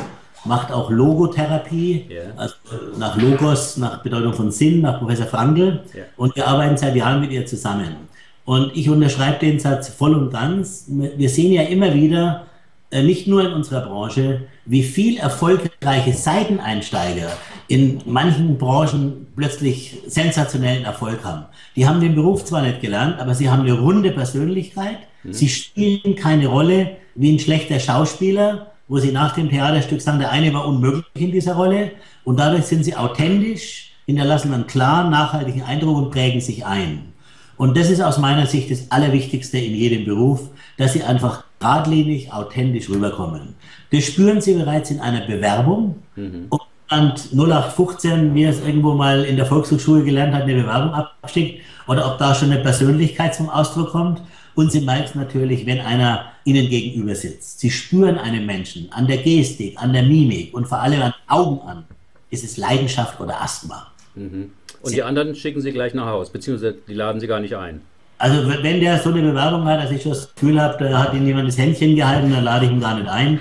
macht 0.46 0.72
auch 0.72 0.90
Logotherapie, 0.90 2.06
yeah. 2.10 2.32
also 2.36 2.54
nach 2.98 3.16
Logos, 3.16 3.76
nach 3.76 4.02
Bedeutung 4.02 4.32
von 4.32 4.50
Sinn, 4.50 4.80
nach 4.80 4.98
Professor 4.98 5.26
Frankl. 5.26 5.80
Yeah. 5.94 6.04
Und 6.16 6.36
wir 6.36 6.46
arbeiten 6.46 6.76
seit 6.76 6.94
Jahren 6.96 7.20
mit 7.20 7.30
ihr 7.32 7.46
zusammen. 7.46 7.96
Und 8.44 8.76
ich 8.76 8.88
unterschreibe 8.88 9.40
den 9.40 9.58
Satz 9.58 9.88
voll 9.88 10.14
und 10.14 10.32
ganz. 10.32 10.86
Wir 10.88 11.28
sehen 11.28 11.52
ja 11.52 11.62
immer 11.62 11.92
wieder, 11.92 12.46
äh, 12.90 13.02
nicht 13.02 13.26
nur 13.26 13.44
in 13.44 13.52
unserer 13.52 13.80
Branche, 13.80 14.42
wie 14.64 14.84
viel 14.84 15.18
erfolgreiche 15.18 16.12
Seiteneinsteiger 16.12 17.30
in 17.66 18.00
manchen 18.06 18.58
Branchen 18.58 19.26
plötzlich 19.34 19.98
sensationellen 20.06 20.84
Erfolg 20.84 21.24
haben. 21.24 21.46
Die 21.74 21.88
haben 21.88 22.00
den 22.00 22.14
Beruf 22.14 22.44
zwar 22.44 22.62
nicht 22.62 22.80
gelernt, 22.80 23.18
aber 23.18 23.34
sie 23.34 23.50
haben 23.50 23.62
eine 23.62 23.72
runde 23.72 24.12
Persönlichkeit. 24.12 24.98
Mhm. 25.24 25.32
Sie 25.32 25.48
spielen 25.48 26.14
keine 26.14 26.46
Rolle 26.46 26.96
wie 27.16 27.32
ein 27.32 27.40
schlechter 27.40 27.80
Schauspieler, 27.80 28.72
wo 28.88 28.98
sie 28.98 29.12
nach 29.12 29.34
dem 29.34 29.48
Theaterstück 29.48 30.00
sagen, 30.00 30.18
der 30.18 30.30
eine 30.30 30.52
war 30.54 30.66
unmöglich 30.66 31.04
in 31.14 31.32
dieser 31.32 31.54
Rolle 31.54 31.92
und 32.24 32.38
dadurch 32.38 32.64
sind 32.64 32.84
sie 32.84 32.96
authentisch, 32.96 33.92
hinterlassen 34.06 34.54
einen 34.54 34.66
klaren, 34.66 35.10
nachhaltigen 35.10 35.62
Eindruck 35.62 35.96
und 35.96 36.10
prägen 36.10 36.40
sich 36.40 36.64
ein. 36.64 37.12
Und 37.56 37.76
das 37.76 37.90
ist 37.90 38.00
aus 38.00 38.18
meiner 38.18 38.46
Sicht 38.46 38.70
das 38.70 38.90
Allerwichtigste 38.90 39.58
in 39.58 39.74
jedem 39.74 40.04
Beruf, 40.04 40.50
dass 40.76 40.92
sie 40.92 41.02
einfach 41.02 41.44
geradlinig, 41.58 42.32
authentisch 42.32 42.88
rüberkommen. 42.88 43.54
Das 43.90 44.04
spüren 44.04 44.40
sie 44.40 44.54
bereits 44.54 44.90
in 44.90 45.00
einer 45.00 45.26
Bewerbung. 45.26 45.96
Mhm. 46.14 46.48
Und 46.88 47.32
0815, 47.32 48.34
wie 48.34 48.44
es 48.44 48.60
irgendwo 48.60 48.94
mal 48.94 49.24
in 49.24 49.36
der 49.36 49.46
Volkshochschule 49.46 50.04
gelernt 50.04 50.34
hat, 50.34 50.42
eine 50.42 50.62
Bewerbung 50.62 50.94
abschickt, 50.94 51.60
oder 51.88 52.06
ob 52.06 52.18
da 52.18 52.34
schon 52.34 52.52
eine 52.52 52.62
Persönlichkeit 52.62 53.34
zum 53.34 53.48
Ausdruck 53.48 53.90
kommt. 53.90 54.20
Und 54.56 54.72
sie 54.72 54.80
merkt 54.80 55.14
natürlich, 55.14 55.66
wenn 55.66 55.80
einer 55.80 56.32
ihnen 56.44 56.68
gegenüber 56.70 57.14
sitzt. 57.14 57.60
Sie 57.60 57.70
spüren 57.70 58.16
einen 58.16 58.46
Menschen 58.46 58.90
an 58.90 59.06
der 59.06 59.18
Gestik, 59.18 59.80
an 59.80 59.92
der 59.92 60.02
Mimik 60.02 60.54
und 60.54 60.66
vor 60.66 60.80
allem 60.80 61.02
an 61.02 61.14
Augen 61.28 61.60
an. 61.68 61.84
Ist 62.30 62.42
es 62.42 62.56
Leidenschaft 62.56 63.20
oder 63.20 63.40
Asthma? 63.40 63.92
Mhm. 64.14 64.50
Und 64.80 64.90
sie 64.90 64.96
die 64.96 65.02
anderen 65.02 65.34
schicken 65.34 65.60
sie 65.60 65.72
gleich 65.72 65.92
nach 65.92 66.06
Hause, 66.06 66.32
beziehungsweise 66.32 66.74
die 66.88 66.94
laden 66.94 67.20
sie 67.20 67.26
gar 67.26 67.40
nicht 67.40 67.54
ein. 67.54 67.82
Also 68.16 68.48
wenn 68.48 68.80
der 68.80 68.98
so 68.98 69.10
eine 69.10 69.20
Bewerbung 69.20 69.66
hat, 69.66 69.84
dass 69.84 69.90
ich 69.90 70.02
das 70.02 70.34
Gefühl 70.34 70.58
habe, 70.58 70.82
da 70.82 71.02
hat 71.02 71.12
ihn 71.12 71.26
jemand 71.26 71.48
das 71.48 71.58
Händchen 71.58 71.94
gehalten, 71.94 72.30
dann 72.30 72.44
lade 72.44 72.64
ich 72.64 72.72
ihn 72.72 72.80
gar 72.80 72.96
nicht 72.98 73.08
ein. 73.08 73.32
Mhm. 73.32 73.38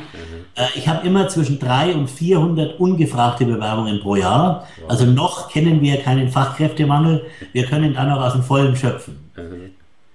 Äh, 0.56 0.66
ich 0.75 0.86
habe 0.86 1.08
immer 1.08 1.30
zwischen 1.30 1.60
300 1.60 1.96
und 1.96 2.10
400 2.10 2.78
ungefragte 2.78 3.46
Bewerbungen 3.46 4.01
pro 4.01 4.18
Jahr. 4.18 4.68
Wow. 4.82 4.90
Also 4.90 5.06
noch 5.06 5.50
kennen 5.50 5.82
wir 5.82 6.01
keinen 6.01 6.30
Fachkräftemangel. 6.30 7.25
Wir 7.54 7.66
können 7.68 7.94
dann 7.94 8.12
auch 8.12 8.22
aus 8.22 8.34
dem 8.34 8.44
Vollen 8.44 8.75
schöpfen. 8.75 9.18
Mhm. 9.38 9.72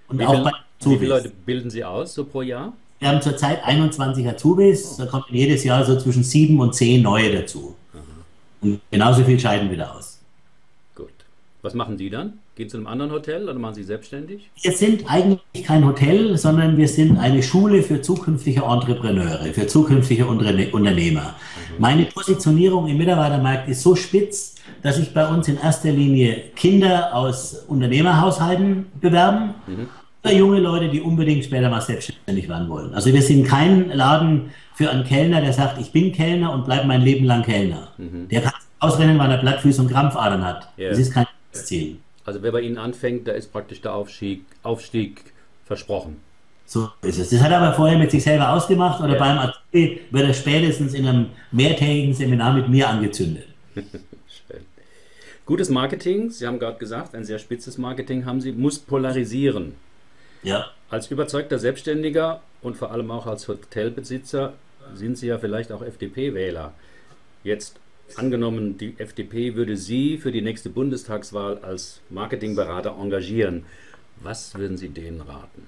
Und 0.09 0.19
Wie 0.19 0.27
auch 0.27 0.45
bei 0.45 0.53
Azubis. 0.81 1.01
Wie 1.01 1.05
viele 1.05 1.15
Leute 1.17 1.33
bilden 1.45 1.71
Sie 1.71 1.85
aus 1.85 2.15
so 2.15 2.25
pro 2.25 2.43
Jahr? 2.43 2.73
Wir 3.01 3.09
haben 3.09 3.23
zurzeit 3.23 3.65
21 3.65 4.27
Azubis, 4.29 4.97
da 4.97 5.07
kommen 5.07 5.25
jedes 5.31 5.65
Jahr 5.65 5.85
so 5.85 5.99
zwischen 5.99 6.23
sieben 6.23 6.61
und 6.61 6.75
zehn 6.75 7.03
neue 7.03 7.33
dazu. 7.33 7.75
Mhm. 7.93 8.01
Und 8.63 8.81
genauso 8.91 9.25
viel 9.25 9.39
scheiden 9.39 9.71
wieder 9.71 9.95
aus. 9.95 10.19
Gut. 10.95 11.09
Was 11.63 11.75
machen 11.75 11.99
Sie 11.99 12.11
dann? 12.11 12.35
Gehen 12.57 12.69
Sie 12.69 12.73
zu 12.73 12.77
einem 12.79 12.87
anderen 12.87 13.13
Hotel 13.13 13.45
oder 13.45 13.59
machen 13.59 13.75
Sie 13.75 13.85
selbstständig? 13.85 14.51
Wir 14.61 14.73
sind 14.73 15.11
eigentlich 15.11 15.65
kein 15.65 15.87
Hotel, 15.87 16.37
sondern 16.37 16.77
wir 16.77 16.89
sind 16.89 17.19
eine 17.19 17.43
Schule 17.43 17.83
für 17.83 18.03
zukünftige 18.03 18.63
Entrepreneure, 18.63 19.45
für 19.53 19.67
zukünftige 19.67 20.27
Unternehmer. 20.27 21.23
Mhm. 21.23 21.75
Meine 21.79 22.05
Positionierung 22.07 22.87
im 22.89 22.99
Mitarbeitermarkt 22.99 23.69
ist 23.69 23.83
so 23.83 23.97
spitz, 23.97 24.55
dass 24.83 24.97
sich 24.97 25.13
bei 25.13 25.27
uns 25.27 25.49
in 25.49 25.59
erster 25.59 25.91
Linie 25.91 26.51
Kinder 26.55 27.15
aus 27.15 27.65
Unternehmerhaushalten 27.67 28.87
bewerben. 29.01 29.55
Mhm 29.67 29.89
junge 30.29 30.61
Leute, 30.61 30.89
die 30.89 31.01
unbedingt 31.01 31.45
später 31.45 31.71
mal 31.71 31.81
selbstständig 31.81 32.49
werden 32.49 32.69
wollen. 32.69 32.95
Also 32.95 33.13
wir 33.13 33.23
sind 33.23 33.47
kein 33.47 33.89
Laden 33.91 34.51
für 34.75 34.91
einen 34.91 35.05
Kellner, 35.05 35.41
der 35.41 35.53
sagt, 35.53 35.81
ich 35.81 35.93
bin 35.93 36.13
Kellner 36.13 36.53
und 36.53 36.65
bleibe 36.65 36.87
mein 36.87 37.03
Leben 37.03 37.25
lang 37.25 37.43
Kellner. 37.43 37.89
Mhm. 37.97 38.29
Der 38.29 38.43
kann 38.43 38.53
ausrennen, 38.81 39.19
weil 39.19 39.31
er 39.31 39.39
Blattfüße 39.39 39.81
und 39.83 39.91
Krampfadern 39.91 40.45
hat. 40.45 40.69
Yeah. 40.79 40.91
Das 40.91 40.99
ist 40.99 41.13
kein 41.13 41.27
Ziel. 41.53 41.99
Also 42.25 42.43
wer 42.43 42.53
bei 42.53 42.61
Ihnen 42.61 42.79
anfängt, 42.79 43.29
da 43.29 43.33
ist 43.33 43.53
praktisch 43.53 43.81
der 43.81 43.95
Aufstieg, 43.95 44.45
Aufstieg 44.63 45.33
versprochen. 45.65 46.17
So 46.67 46.89
ist 47.03 47.19
es. 47.19 47.31
Das 47.31 47.41
hat 47.41 47.51
er 47.51 47.61
aber 47.61 47.75
vorher 47.75 47.99
mit 47.99 48.11
sich 48.11 48.23
selber 48.23 48.53
ausgemacht 48.53 49.03
oder 49.03 49.15
ja. 49.15 49.19
beim 49.19 49.39
Azubi 49.39 50.01
wird 50.11 50.25
er 50.29 50.35
spätestens 50.35 50.95
in 50.95 51.07
einem 51.07 51.27
mehrtägigen 51.51 52.15
Seminar 52.15 52.55
mit 52.55 52.69
mir 52.69 52.89
angezündet. 52.89 53.49
Gutes 55.47 55.69
Marketing, 55.69 56.31
Sie 56.31 56.47
haben 56.47 56.61
gerade 56.61 56.79
gesagt, 56.79 57.17
ein 57.17 57.25
sehr 57.25 57.41
spitzes 57.41 57.77
Marketing 57.77 58.25
haben 58.25 58.41
Sie, 58.41 58.53
muss 58.53 58.79
polarisieren. 58.79 59.75
Ja. 60.43 60.67
Als 60.89 61.11
überzeugter 61.11 61.59
Selbstständiger 61.59 62.41
und 62.63 62.77
vor 62.77 62.91
allem 62.91 63.11
auch 63.11 63.27
als 63.27 63.49
Hotelbesitzer 63.49 64.55
sind 64.95 65.19
Sie 65.19 65.29
ja 65.29 65.39
vielleicht 65.39 65.73
auch 65.73 65.83
FDP-Wähler. 65.83 66.73
Jetzt 67.45 67.77
angenommen, 68.17 68.77
die 68.77 68.95
FDP 68.99 69.55
würde 69.55 69.77
Sie 69.77 70.19
für 70.19 70.33
die 70.33 70.43
nächste 70.43 70.69
Bundestagswahl 70.69 71.59
als 71.59 72.01
Marketingberater 72.11 72.97
engagieren. 73.01 73.65
Was 74.23 74.55
würden 74.55 74.77
Sie 74.77 74.89
denen 74.89 75.21
raten? 75.21 75.67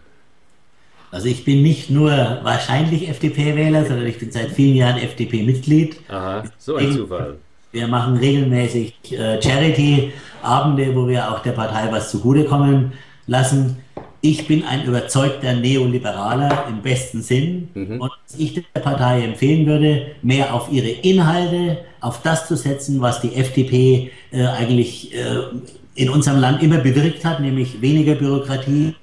Also 1.11 1.29
ich 1.29 1.45
bin 1.45 1.63
nicht 1.63 1.91
nur 1.91 2.11
wahrscheinlich 2.43 3.09
FDP-Wähler, 3.09 3.85
sondern 3.85 4.07
ich 4.07 4.19
bin 4.19 4.33
seit 4.33 4.51
vielen 4.51 4.77
Jahren 4.77 4.97
FDP-Mitglied. 4.99 6.01
Aha, 6.09 6.45
so 6.59 6.77
ein 6.77 6.93
Zufall. 6.93 7.37
Wir 7.71 7.87
machen 7.87 8.17
regelmäßig 8.17 8.95
äh, 9.13 9.41
Charity-Abende, 9.41 10.95
wo 10.95 11.07
wir 11.07 11.31
auch 11.31 11.41
der 11.41 11.53
Partei 11.53 11.91
was 11.93 12.11
zugutekommen 12.11 12.93
lassen. 13.27 13.77
Ich 14.25 14.47
bin 14.47 14.63
ein 14.65 14.85
überzeugter 14.85 15.53
Neoliberaler 15.53 16.67
im 16.69 16.81
besten 16.81 17.23
Sinn 17.23 17.69
mhm. 17.75 18.01
und 18.01 18.13
was 18.25 18.39
ich 18.39 18.55
der 18.55 18.81
Partei 18.81 19.25
empfehlen 19.25 19.67
würde, 19.67 20.13
mehr 20.23 20.55
auf 20.55 20.71
ihre 20.71 20.89
Inhalte, 20.89 21.79
auf 22.01 22.23
das 22.23 22.47
zu 22.47 22.57
setzen, 22.57 23.01
was 23.01 23.21
die 23.21 23.35
FDP 23.35 24.13
äh, 24.31 24.47
eigentlich 24.47 25.13
äh, 25.13 25.41
in 25.97 26.09
unserem 26.09 26.39
Land 26.39 26.63
immer 26.63 26.79
bewirkt 26.79 27.25
hat, 27.25 27.41
nämlich 27.41 27.83
weniger 27.83 28.15
Bürokratie, 28.15 28.95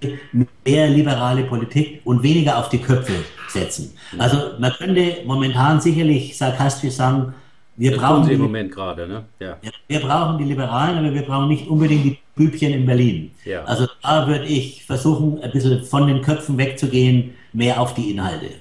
mehr 0.66 0.88
liberale 0.88 1.44
Politik 1.44 2.00
und 2.06 2.24
weniger 2.24 2.58
auf 2.58 2.70
die 2.70 2.80
Köpfe 2.80 3.14
setzen. 3.50 3.94
Also 4.18 4.38
man 4.58 4.72
könnte 4.72 5.18
momentan 5.26 5.82
sicherlich 5.82 6.38
sarkastisch 6.38 6.94
sagen, 6.94 7.34
wir 7.76 7.92
das 7.92 8.00
brauchen 8.00 8.30
im 8.30 8.42
Moment 8.42 8.72
gerade, 8.72 9.08
ne? 9.08 9.24
Ja. 9.40 9.58
Wir 9.88 10.00
brauchen 10.00 10.38
die 10.38 10.44
Liberalen, 10.44 10.98
aber 10.98 11.14
wir 11.14 11.22
brauchen 11.22 11.48
nicht 11.48 11.68
unbedingt 11.68 12.04
die 12.04 12.18
Bübchen 12.40 12.72
in 12.74 12.86
Berlin. 12.86 13.32
Ja. 13.44 13.66
Also 13.66 13.86
da 14.02 14.26
würde 14.28 14.46
ich 14.46 14.86
versuchen, 14.86 15.44
ein 15.44 15.52
bisschen 15.52 15.84
von 15.84 16.08
den 16.08 16.22
Köpfen 16.22 16.58
wegzugehen, 16.58 17.36
mehr 17.52 17.82
auf 17.82 17.94
die 17.94 18.10
Inhalte. 18.12 18.52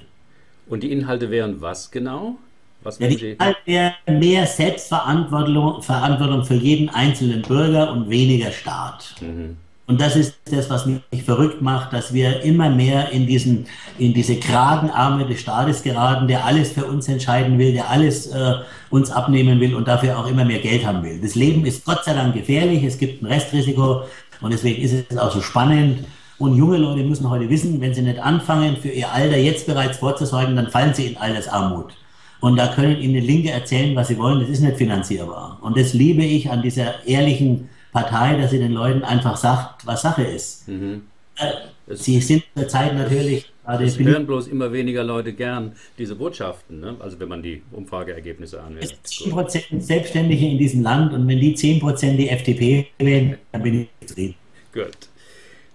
Und 0.66 0.82
die 0.82 0.90
Inhalte 0.90 1.30
wären 1.30 1.60
was 1.60 1.90
genau? 1.90 2.36
Was 2.82 2.98
ja, 2.98 3.06
die 3.06 3.30
Inhalte 3.30 3.60
wären 3.64 4.18
mehr 4.18 4.46
Selbstverantwortung 4.46 5.80
Verantwortung 5.82 6.44
für 6.44 6.54
jeden 6.54 6.88
einzelnen 6.88 7.42
Bürger 7.42 7.92
und 7.92 8.10
weniger 8.10 8.50
Staat. 8.50 9.14
Mhm. 9.20 9.56
Und 9.88 10.02
das 10.02 10.16
ist 10.16 10.34
das, 10.50 10.68
was 10.68 10.84
mich 10.84 11.00
verrückt 11.24 11.62
macht, 11.62 11.94
dass 11.94 12.12
wir 12.12 12.42
immer 12.42 12.68
mehr 12.68 13.10
in, 13.10 13.26
diesen, 13.26 13.66
in 13.96 14.12
diese 14.12 14.36
Kragenarme 14.36 15.26
des 15.26 15.40
Staates 15.40 15.82
geraten, 15.82 16.28
der 16.28 16.44
alles 16.44 16.72
für 16.72 16.84
uns 16.84 17.08
entscheiden 17.08 17.58
will, 17.58 17.72
der 17.72 17.88
alles 17.88 18.26
äh, 18.26 18.56
uns 18.90 19.10
abnehmen 19.10 19.58
will 19.60 19.74
und 19.74 19.88
dafür 19.88 20.18
auch 20.18 20.28
immer 20.28 20.44
mehr 20.44 20.58
Geld 20.58 20.84
haben 20.84 21.02
will. 21.02 21.18
Das 21.22 21.34
Leben 21.34 21.64
ist 21.64 21.86
Gott 21.86 22.04
sei 22.04 22.12
Dank 22.12 22.34
gefährlich, 22.34 22.84
es 22.84 22.98
gibt 22.98 23.22
ein 23.22 23.26
Restrisiko 23.26 24.02
und 24.42 24.52
deswegen 24.52 24.82
ist 24.82 25.10
es 25.10 25.16
auch 25.16 25.32
so 25.32 25.40
spannend. 25.40 26.04
Und 26.36 26.54
junge 26.54 26.76
Leute 26.76 27.02
müssen 27.02 27.28
heute 27.30 27.48
wissen, 27.48 27.80
wenn 27.80 27.94
sie 27.94 28.02
nicht 28.02 28.18
anfangen, 28.18 28.76
für 28.76 28.90
ihr 28.90 29.10
Alter 29.10 29.38
jetzt 29.38 29.66
bereits 29.66 29.96
vorzusorgen, 29.96 30.54
dann 30.54 30.68
fallen 30.68 30.92
sie 30.92 31.06
in 31.06 31.16
Altersarmut. 31.16 31.94
Und 32.40 32.56
da 32.56 32.68
können 32.68 33.00
ihnen 33.00 33.24
Linke 33.24 33.50
erzählen, 33.52 33.96
was 33.96 34.08
sie 34.08 34.18
wollen, 34.18 34.40
das 34.40 34.50
ist 34.50 34.60
nicht 34.60 34.76
finanzierbar. 34.76 35.58
Und 35.62 35.78
das 35.78 35.94
liebe 35.94 36.22
ich 36.22 36.50
an 36.50 36.60
dieser 36.60 37.06
ehrlichen 37.06 37.70
Partei, 38.02 38.36
dass 38.36 38.50
sie 38.50 38.58
den 38.58 38.72
Leuten 38.72 39.02
einfach 39.02 39.36
sagt, 39.36 39.86
was 39.86 40.02
Sache 40.02 40.22
ist. 40.22 40.68
Mhm. 40.68 41.02
Äh, 41.36 41.94
sie 41.94 42.20
sind 42.20 42.44
zurzeit 42.56 42.94
natürlich. 42.94 43.52
Es 43.66 43.98
hören 43.98 44.26
bloß 44.26 44.46
immer 44.46 44.72
weniger 44.72 45.04
Leute 45.04 45.34
gern 45.34 45.72
diese 45.98 46.14
Botschaften, 46.14 46.80
ne? 46.80 46.96
also 47.00 47.20
wenn 47.20 47.28
man 47.28 47.42
die 47.42 47.62
Umfrageergebnisse 47.70 48.62
anwendet. 48.62 48.96
Es 49.04 49.12
10% 49.12 49.80
Selbstständige 49.80 50.46
in 50.46 50.56
diesem 50.56 50.82
Land 50.82 51.12
und 51.12 51.28
wenn 51.28 51.38
die 51.38 51.54
10% 51.54 52.16
die 52.16 52.30
FDP 52.30 52.86
wählen, 52.98 53.36
dann 53.52 53.62
bin 53.62 53.82
ich 53.82 54.08
zufrieden. 54.08 54.36
Gut. 54.72 54.96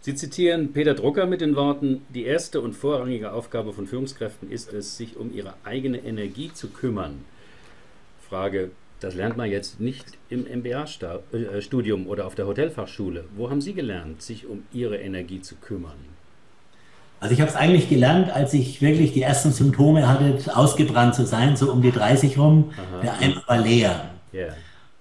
Sie 0.01 0.15
zitieren 0.15 0.73
Peter 0.73 0.95
Drucker 0.95 1.27
mit 1.27 1.39
den 1.39 1.55
Worten, 1.55 2.01
die 2.09 2.25
erste 2.25 2.61
und 2.61 2.73
vorrangige 2.73 3.31
Aufgabe 3.31 3.73
von 3.73 3.85
Führungskräften 3.85 4.51
ist 4.51 4.73
es, 4.73 4.97
sich 4.97 5.15
um 5.15 5.33
ihre 5.33 5.53
eigene 5.63 5.99
Energie 5.99 6.51
zu 6.51 6.69
kümmern. 6.69 7.23
Frage, 8.27 8.71
das 9.03 9.15
lernt 9.15 9.35
man 9.35 9.49
jetzt 9.49 9.81
nicht 9.81 10.05
im 10.29 10.45
MBA-Studium 10.45 12.07
oder 12.07 12.25
auf 12.25 12.35
der 12.35 12.47
Hotelfachschule. 12.47 13.25
Wo 13.35 13.49
haben 13.49 13.59
Sie 13.59 13.73
gelernt, 13.73 14.21
sich 14.21 14.47
um 14.47 14.63
Ihre 14.71 14.97
Energie 14.97 15.41
zu 15.41 15.55
kümmern? 15.55 15.91
Also 17.19 17.33
ich 17.33 17.41
habe 17.41 17.49
es 17.49 17.55
eigentlich 17.55 17.89
gelernt, 17.89 18.31
als 18.31 18.53
ich 18.53 18.81
wirklich 18.81 19.13
die 19.13 19.21
ersten 19.21 19.51
Symptome 19.51 20.07
hatte, 20.07 20.39
ausgebrannt 20.55 21.15
zu 21.15 21.25
sein, 21.25 21.55
so 21.55 21.71
um 21.71 21.81
die 21.81 21.91
30 21.91 22.37
rum. 22.37 22.71
Aha. 22.77 23.01
Der 23.01 23.17
Eimer 23.19 23.43
war 23.45 23.57
leer. 23.57 24.09
Yeah. 24.33 24.55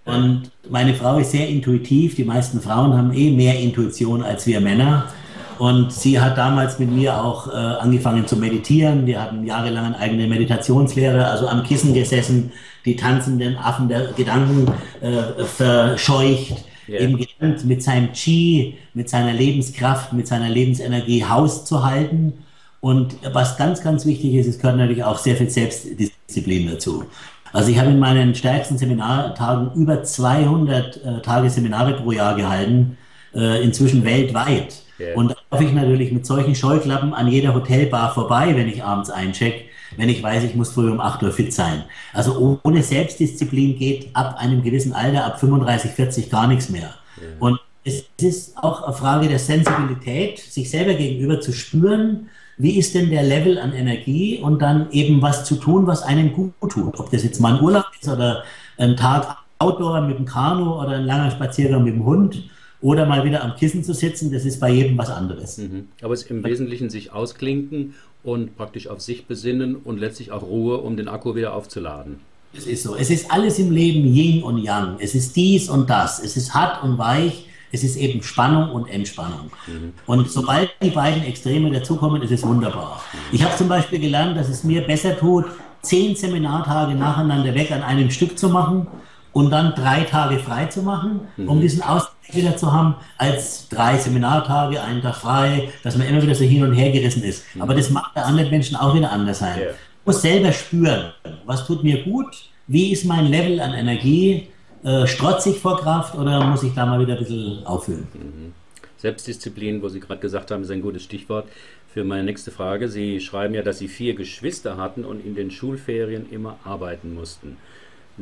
Und 0.04 0.50
meine 0.68 0.94
Frau 0.94 1.18
ist 1.18 1.30
sehr 1.30 1.48
intuitiv. 1.48 2.16
Die 2.16 2.24
meisten 2.24 2.60
Frauen 2.60 2.94
haben 2.94 3.12
eh 3.12 3.30
mehr 3.30 3.58
Intuition 3.58 4.22
als 4.22 4.46
wir 4.46 4.60
Männer. 4.60 5.12
Und 5.58 5.92
sie 5.92 6.18
hat 6.20 6.38
damals 6.38 6.78
mit 6.78 6.90
mir 6.90 7.22
auch 7.22 7.48
äh, 7.48 7.52
angefangen 7.52 8.26
zu 8.26 8.36
meditieren. 8.36 9.06
Wir 9.06 9.22
hatten 9.22 9.44
jahrelang 9.46 9.86
eine 9.86 9.98
eigene 9.98 10.26
Meditationslehre, 10.26 11.26
also 11.26 11.48
am 11.48 11.62
Kissen 11.62 11.94
gesessen, 11.94 12.52
die 12.84 12.96
tanzenden 12.96 13.56
Affen 13.56 13.88
der 13.88 14.12
Gedanken 14.12 14.66
äh, 15.00 15.44
verscheucht, 15.44 16.64
yeah. 16.88 17.00
eben 17.00 17.18
gelernt, 17.18 17.64
mit 17.64 17.82
seinem 17.82 18.12
Chi, 18.12 18.78
mit 18.94 19.08
seiner 19.08 19.32
Lebenskraft, 19.32 20.12
mit 20.12 20.26
seiner 20.26 20.48
Lebensenergie 20.48 21.24
Haus 21.24 21.64
zu 21.64 21.84
halten. 21.84 22.32
Und 22.80 23.14
was 23.32 23.56
ganz, 23.56 23.82
ganz 23.82 24.04
wichtig 24.06 24.34
ist, 24.34 24.48
es 24.48 24.58
gehört 24.58 24.78
natürlich 24.78 25.04
auch 25.04 25.18
sehr 25.18 25.36
viel 25.36 25.48
Selbstdisziplin 25.48 26.68
dazu. 26.68 27.04
Also 27.52 27.70
ich 27.70 27.78
habe 27.78 27.90
in 27.90 27.98
meinen 27.98 28.34
stärksten 28.34 28.78
Seminartagen 28.78 29.72
über 29.74 30.02
200 30.02 30.96
äh, 30.96 31.22
Tage 31.22 31.50
Seminare 31.50 31.94
pro 31.94 32.10
Jahr 32.10 32.34
gehalten, 32.34 32.96
äh, 33.34 33.62
inzwischen 33.62 34.04
weltweit. 34.04 34.81
Yeah. 34.98 35.16
Und 35.16 35.30
da 35.30 35.36
laufe 35.50 35.64
ich 35.64 35.72
natürlich 35.72 36.12
mit 36.12 36.26
solchen 36.26 36.54
Scheuklappen 36.54 37.14
an 37.14 37.28
jeder 37.28 37.54
Hotelbar 37.54 38.12
vorbei, 38.12 38.54
wenn 38.56 38.68
ich 38.68 38.84
abends 38.84 39.10
eincheck, 39.10 39.66
wenn 39.96 40.08
ich 40.08 40.22
weiß, 40.22 40.44
ich 40.44 40.54
muss 40.54 40.72
früh 40.72 40.90
um 40.90 41.00
8 41.00 41.22
Uhr 41.22 41.32
fit 41.32 41.52
sein. 41.52 41.84
Also 42.12 42.60
ohne 42.62 42.82
Selbstdisziplin 42.82 43.78
geht 43.78 44.14
ab 44.14 44.36
einem 44.38 44.62
gewissen 44.62 44.92
Alter, 44.92 45.24
ab 45.24 45.40
35, 45.40 45.92
40 45.92 46.30
gar 46.30 46.46
nichts 46.46 46.68
mehr. 46.68 46.94
Yeah. 47.20 47.30
Und 47.40 47.60
es 47.84 48.04
ist 48.20 48.56
auch 48.58 48.84
eine 48.84 48.94
Frage 48.94 49.28
der 49.28 49.38
Sensibilität, 49.38 50.38
sich 50.38 50.70
selber 50.70 50.94
gegenüber 50.94 51.40
zu 51.40 51.52
spüren, 51.52 52.28
wie 52.58 52.78
ist 52.78 52.94
denn 52.94 53.10
der 53.10 53.22
Level 53.22 53.58
an 53.58 53.72
Energie 53.72 54.38
und 54.38 54.62
dann 54.62 54.90
eben 54.92 55.20
was 55.20 55.44
zu 55.44 55.56
tun, 55.56 55.86
was 55.86 56.02
einem 56.02 56.32
gut 56.32 56.52
tut. 56.60 56.98
Ob 57.00 57.10
das 57.10 57.24
jetzt 57.24 57.40
mal 57.40 57.56
ein 57.56 57.62
Urlaub 57.62 57.86
ist 58.00 58.08
oder 58.08 58.44
ein 58.78 58.96
Tag 58.96 59.36
Outdoor 59.58 60.00
mit 60.02 60.18
dem 60.18 60.26
Kanu 60.26 60.80
oder 60.80 60.90
ein 60.90 61.04
langer 61.04 61.30
Spaziergang 61.30 61.84
mit 61.84 61.94
dem 61.94 62.04
Hund 62.04 62.44
oder 62.82 63.06
mal 63.06 63.24
wieder 63.24 63.42
am 63.42 63.54
Kissen 63.54 63.84
zu 63.84 63.94
sitzen, 63.94 64.32
das 64.32 64.44
ist 64.44 64.60
bei 64.60 64.70
jedem 64.70 64.98
was 64.98 65.08
anderes. 65.08 65.58
Mhm. 65.58 65.88
Aber 66.02 66.12
es 66.12 66.24
ist 66.24 66.30
im 66.30 66.44
Wesentlichen 66.44 66.90
sich 66.90 67.12
ausklinken 67.12 67.94
und 68.24 68.56
praktisch 68.56 68.88
auf 68.88 69.00
sich 69.00 69.26
besinnen 69.26 69.76
und 69.76 69.98
letztlich 69.98 70.32
auch 70.32 70.42
Ruhe, 70.42 70.78
um 70.78 70.96
den 70.96 71.08
Akku 71.08 71.34
wieder 71.34 71.54
aufzuladen. 71.54 72.16
Es 72.54 72.66
ist 72.66 72.82
so. 72.82 72.96
Es 72.96 73.08
ist 73.08 73.30
alles 73.30 73.58
im 73.58 73.70
Leben 73.70 74.04
Yin 74.04 74.42
und 74.42 74.58
Yang. 74.58 74.96
Es 74.98 75.14
ist 75.14 75.34
dies 75.36 75.70
und 75.70 75.88
das. 75.88 76.22
Es 76.22 76.36
ist 76.36 76.52
hart 76.52 76.82
und 76.82 76.98
weich. 76.98 77.46
Es 77.74 77.82
ist 77.82 77.96
eben 77.96 78.22
Spannung 78.22 78.70
und 78.72 78.88
Entspannung. 78.88 79.50
Mhm. 79.66 79.94
Und 80.04 80.30
sobald 80.30 80.70
die 80.82 80.90
beiden 80.90 81.22
Extreme 81.22 81.70
dazukommen, 81.70 82.20
ist 82.20 82.30
es 82.30 82.42
wunderbar. 82.42 83.02
Ich 83.30 83.42
habe 83.42 83.56
zum 83.56 83.68
Beispiel 83.68 83.98
gelernt, 83.98 84.36
dass 84.36 84.50
es 84.50 84.62
mir 84.62 84.82
besser 84.82 85.16
tut, 85.16 85.46
zehn 85.80 86.14
Seminartage 86.14 86.94
nacheinander 86.94 87.54
weg 87.54 87.70
an 87.70 87.82
einem 87.82 88.10
Stück 88.10 88.38
zu 88.38 88.50
machen 88.50 88.88
und 89.32 89.50
dann 89.50 89.74
drei 89.74 90.02
Tage 90.02 90.38
frei 90.38 90.66
zu 90.66 90.82
machen, 90.82 91.20
um 91.36 91.56
mhm. 91.56 91.60
diesen 91.60 91.82
Ausgleich 91.82 92.34
wieder 92.34 92.56
zu 92.56 92.72
haben, 92.72 92.94
als 93.18 93.68
drei 93.68 93.96
Seminartage, 93.96 94.82
einen 94.82 95.02
Tag 95.02 95.16
frei, 95.16 95.70
dass 95.82 95.96
man 95.96 96.06
immer 96.06 96.22
wieder 96.22 96.34
so 96.34 96.44
hin 96.44 96.62
und 96.62 96.74
her 96.74 96.90
gerissen 96.90 97.22
ist. 97.22 97.44
Mhm. 97.54 97.62
Aber 97.62 97.74
das 97.74 97.90
macht 97.90 98.14
bei 98.14 98.22
anderen 98.22 98.50
Menschen 98.50 98.76
auch 98.76 98.94
wieder 98.94 99.10
anders 99.10 99.38
sein. 99.38 99.58
Yeah. 99.58 99.70
Ich 99.70 100.06
muss 100.06 100.22
selber 100.22 100.52
spüren, 100.52 101.12
was 101.46 101.66
tut 101.66 101.84
mir 101.84 102.02
gut, 102.02 102.26
wie 102.66 102.92
ist 102.92 103.04
mein 103.04 103.26
Level 103.26 103.60
an 103.60 103.72
Energie, 103.72 104.48
äh, 104.84 105.06
strotzig 105.06 105.58
vor 105.58 105.80
Kraft 105.80 106.14
oder 106.16 106.44
muss 106.44 106.62
ich 106.62 106.74
da 106.74 106.86
mal 106.86 107.00
wieder 107.00 107.14
ein 107.14 107.18
bisschen 107.20 107.64
auffüllen? 107.64 108.08
Mhm. 108.14 108.52
Selbstdisziplin, 108.98 109.82
wo 109.82 109.88
Sie 109.88 110.00
gerade 110.00 110.20
gesagt 110.20 110.50
haben, 110.50 110.62
ist 110.62 110.70
ein 110.70 110.82
gutes 110.82 111.02
Stichwort 111.02 111.48
für 111.92 112.04
meine 112.04 112.22
nächste 112.22 112.50
Frage. 112.50 112.88
Sie 112.88 113.20
schreiben 113.20 113.54
ja, 113.54 113.62
dass 113.62 113.78
Sie 113.78 113.88
vier 113.88 114.14
Geschwister 114.14 114.76
hatten 114.76 115.04
und 115.04 115.24
in 115.24 115.34
den 115.34 115.50
Schulferien 115.50 116.30
immer 116.30 116.56
arbeiten 116.64 117.14
mussten. 117.14 117.56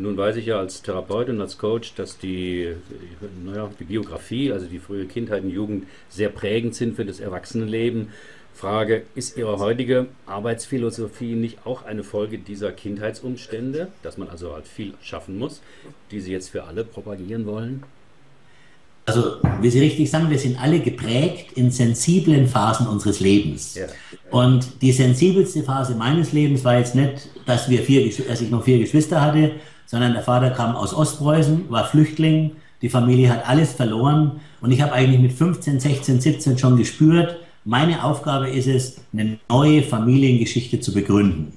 Nun 0.00 0.16
weiß 0.16 0.36
ich 0.36 0.46
ja 0.46 0.58
als 0.58 0.80
Therapeut 0.80 1.28
und 1.28 1.42
als 1.42 1.58
Coach, 1.58 1.94
dass 1.94 2.16
die, 2.16 2.74
naja, 3.44 3.70
die 3.78 3.84
Biografie, 3.84 4.50
also 4.50 4.66
die 4.66 4.78
frühe 4.78 5.04
Kindheit 5.04 5.42
und 5.42 5.50
Jugend, 5.50 5.86
sehr 6.08 6.30
prägend 6.30 6.74
sind 6.74 6.96
für 6.96 7.04
das 7.04 7.20
Erwachsenenleben. 7.20 8.08
Frage, 8.54 9.02
ist 9.14 9.36
Ihre 9.36 9.58
heutige 9.58 10.06
Arbeitsphilosophie 10.26 11.34
nicht 11.34 11.66
auch 11.66 11.84
eine 11.84 12.02
Folge 12.02 12.38
dieser 12.38 12.72
Kindheitsumstände, 12.72 13.88
dass 14.02 14.16
man 14.16 14.28
also 14.28 14.54
halt 14.54 14.66
viel 14.66 14.94
schaffen 15.02 15.38
muss, 15.38 15.60
die 16.10 16.20
Sie 16.20 16.32
jetzt 16.32 16.48
für 16.48 16.64
alle 16.64 16.84
propagieren 16.84 17.44
wollen? 17.44 17.82
Also, 19.04 19.36
wie 19.60 19.70
Sie 19.70 19.80
richtig 19.80 20.10
sagen, 20.10 20.30
wir 20.30 20.38
sind 20.38 20.60
alle 20.60 20.80
geprägt 20.80 21.52
in 21.56 21.70
sensiblen 21.70 22.46
Phasen 22.46 22.86
unseres 22.86 23.20
Lebens. 23.20 23.74
Ja. 23.74 23.86
Und 24.30 24.82
die 24.82 24.92
sensibelste 24.92 25.62
Phase 25.62 25.94
meines 25.94 26.32
Lebens 26.32 26.64
war 26.64 26.78
jetzt 26.78 26.94
nicht, 26.94 27.28
dass, 27.44 27.68
wir 27.68 27.82
vier, 27.82 28.10
dass 28.28 28.40
ich 28.40 28.50
noch 28.50 28.64
vier 28.64 28.78
Geschwister 28.78 29.20
hatte, 29.20 29.52
sondern 29.90 30.12
der 30.12 30.22
Vater 30.22 30.50
kam 30.50 30.76
aus 30.76 30.94
Ostpreußen, 30.94 31.68
war 31.68 31.84
Flüchtling, 31.84 32.52
die 32.80 32.88
Familie 32.88 33.28
hat 33.28 33.48
alles 33.48 33.72
verloren 33.72 34.40
und 34.60 34.70
ich 34.70 34.82
habe 34.82 34.92
eigentlich 34.92 35.20
mit 35.20 35.32
15, 35.32 35.80
16, 35.80 36.20
17 36.20 36.58
schon 36.58 36.76
gespürt, 36.76 37.36
meine 37.64 38.04
Aufgabe 38.04 38.48
ist 38.48 38.68
es, 38.68 38.98
eine 39.12 39.38
neue 39.48 39.82
Familiengeschichte 39.82 40.78
zu 40.78 40.94
begründen. 40.94 41.52